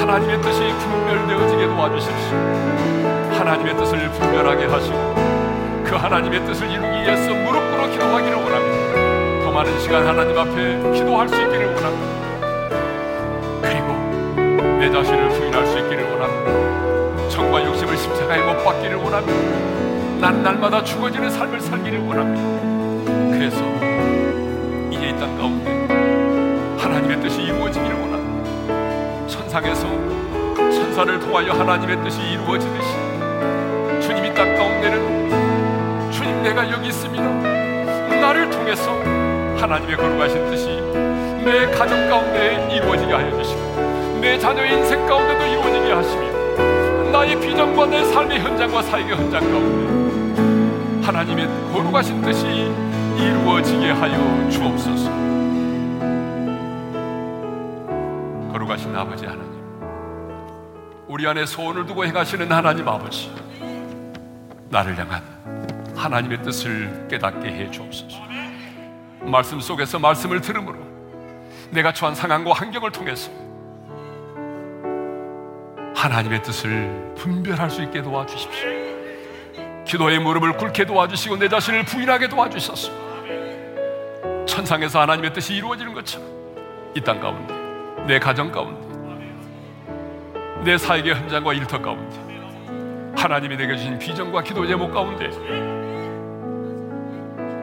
하나님의 0.00 0.40
뜻이 0.42 0.60
분별되어지게 0.60 1.66
도와주십시오. 1.68 3.21
하나님의 3.38 3.76
뜻을 3.76 4.10
분별하게 4.10 4.66
하시고 4.66 5.14
그 5.84 5.94
하나님의 5.96 6.44
뜻을 6.46 6.70
이루기 6.70 6.88
위해서 6.88 7.32
무릎 7.34 7.60
꿇어 7.70 7.88
기도하기를 7.90 8.34
원합니다. 8.36 9.44
더 9.44 9.50
많은 9.50 9.78
시간 9.80 10.06
하나님 10.06 10.38
앞에 10.38 10.92
기도할 10.92 11.28
수 11.28 11.34
있기를 11.40 11.74
원합니다. 11.74 12.12
그리고 13.62 13.86
내 14.78 14.90
자신을 14.90 15.28
부인할 15.30 15.66
수 15.66 15.78
있기를 15.78 16.04
원합니다. 16.10 17.28
정과 17.28 17.64
욕심을 17.64 17.96
십자가에 17.96 18.40
못 18.42 18.62
박기를 18.64 18.96
원합니다. 18.96 19.40
난 20.20 20.42
날마다 20.42 20.82
죽어지는 20.84 21.30
삶을 21.30 21.60
살기를 21.60 21.98
원합니다. 22.00 23.36
그래서 23.36 23.58
이제 24.90 25.08
이 25.08 25.18
땅 25.18 25.36
가운데 25.36 25.70
하나님의 26.78 27.20
뜻이 27.20 27.42
이루어지기를 27.42 27.94
원합니다. 28.00 29.26
천상에서 29.26 29.82
천사를 30.70 31.18
통하여 31.20 31.52
하나님의 31.52 32.02
뜻이 32.04 32.20
이루어지듯이 32.22 33.01
내가 36.52 36.70
여기 36.70 36.88
있습니다. 36.88 37.24
나를 38.20 38.50
통해서 38.50 38.92
하나님의 39.58 39.96
거룩하신 39.96 40.50
뜻이 40.50 40.66
내 41.44 41.64
가정 41.70 42.10
가운데 42.10 42.68
이루어지게 42.74 43.10
하여 43.10 43.42
주시고 43.42 44.20
내 44.20 44.38
자녀의 44.38 44.74
인생 44.74 45.06
가운데도 45.06 45.46
이루어지게 45.46 45.92
하시며 45.92 47.10
나의 47.10 47.40
비전과 47.40 47.86
내 47.86 48.04
삶의 48.04 48.40
현장과 48.40 48.82
사역의 48.82 49.16
현장 49.16 49.40
가운데 49.40 51.06
하나님의 51.06 51.48
거룩하신 51.72 52.20
뜻이 52.20 52.46
이루어지게 53.16 53.90
하여 53.90 54.50
주옵소서. 54.50 55.10
거룩하신 58.52 58.94
아버지 58.94 59.24
하나님, 59.24 59.52
우리 61.08 61.26
안에 61.26 61.46
소원을 61.46 61.86
두고 61.86 62.04
행하시는 62.04 62.52
하나님 62.52 62.86
아버지. 62.86 63.32
나를 64.68 64.98
향한 64.98 65.31
하나님의 65.96 66.42
뜻을 66.42 67.06
깨닫게 67.08 67.48
해 67.48 67.70
주옵소서. 67.70 68.18
말씀 69.20 69.60
속에서 69.60 69.98
말씀을 69.98 70.40
들음으로 70.40 70.78
내가 71.70 71.92
처한 71.92 72.14
상황과 72.14 72.52
환경을 72.52 72.90
통해서 72.90 73.30
하나님의 75.94 76.42
뜻을 76.42 77.14
분별할 77.16 77.70
수 77.70 77.82
있게 77.82 78.02
도와주십시오. 78.02 78.68
기도의 79.84 80.18
무릎을 80.20 80.56
꿇게 80.56 80.84
도와주시고 80.86 81.36
내 81.38 81.48
자신을 81.48 81.84
부인하게 81.84 82.28
도와주셔서 82.28 82.90
천상에서 84.46 85.00
하나님의 85.00 85.32
뜻이 85.32 85.54
이루어지는 85.54 85.92
것처럼 85.94 86.26
이 86.94 87.00
땅 87.00 87.20
가운데 87.20 87.54
내 88.06 88.18
가정 88.18 88.50
가운데 88.50 88.92
내 90.64 90.76
사역의 90.78 91.14
현장과 91.14 91.52
일터 91.54 91.80
가운데 91.80 92.21
하나님이 93.22 93.56
내게 93.56 93.76
주신 93.76 93.96
비전과 94.00 94.42
기도 94.42 94.66
제목 94.66 94.92
가운데 94.92 95.30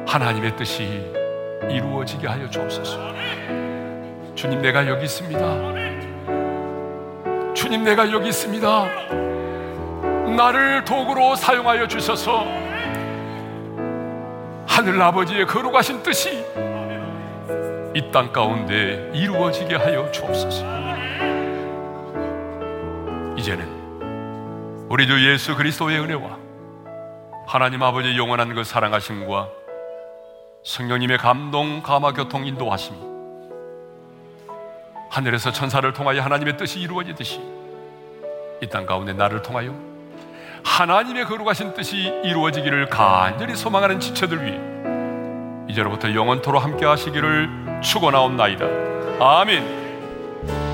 하나님의 0.08 0.56
뜻이 0.56 1.12
이루어지게 1.70 2.26
하여 2.30 2.50
주옵소서. 2.50 2.98
주님 4.36 4.62
내가 4.62 4.88
여기 4.88 5.04
있습니다. 5.04 5.40
주님 7.54 7.84
내가 7.84 8.10
여기 8.10 8.30
있습니다. 8.30 8.86
나를 10.38 10.86
도구로 10.86 11.36
사용하여 11.36 11.90
주셔서 11.90 12.46
하늘 14.66 15.02
아버지의 15.02 15.46
거룩하신 15.46 16.02
뜻이 16.04 16.46
이 17.96 18.12
땅 18.14 18.32
가운데 18.32 19.12
이루어지게 19.14 19.76
하여 19.76 20.10
주옵소서. 20.10 20.64
이제는 23.36 23.79
우리 24.90 25.06
주 25.06 25.24
예수 25.30 25.56
그리스도의 25.56 26.00
은혜와 26.00 26.38
하나님 27.48 27.84
아버지의 27.84 28.18
영원한 28.18 28.54
그 28.56 28.64
사랑하심과 28.64 29.50
성령님의 30.64 31.18
감동, 31.20 31.82
감화, 31.82 32.12
교통, 32.12 32.46
인도하심이 32.46 32.98
하늘에서 35.12 35.52
천사를 35.52 35.92
통하여 35.94 36.22
하나님의 36.22 36.58
뜻이 36.58 36.80
이루어지듯이 36.80 37.40
이 38.62 38.68
땅 38.68 38.86
가운데 38.86 39.14
나를 39.14 39.42
통하여 39.42 39.74
하나님의 40.64 41.26
거룩하신 41.26 41.74
뜻이 41.74 41.98
이루어지기를 42.24 42.88
간절히 42.90 43.56
소망하는 43.56 44.00
지체들 44.00 44.44
위해 44.44 44.60
이제로부터 45.70 46.14
영원토로 46.14 46.60
함께 46.60 46.86
하시기를 46.86 47.80
축원하옵나이다. 47.82 48.66
아멘. 49.22 50.69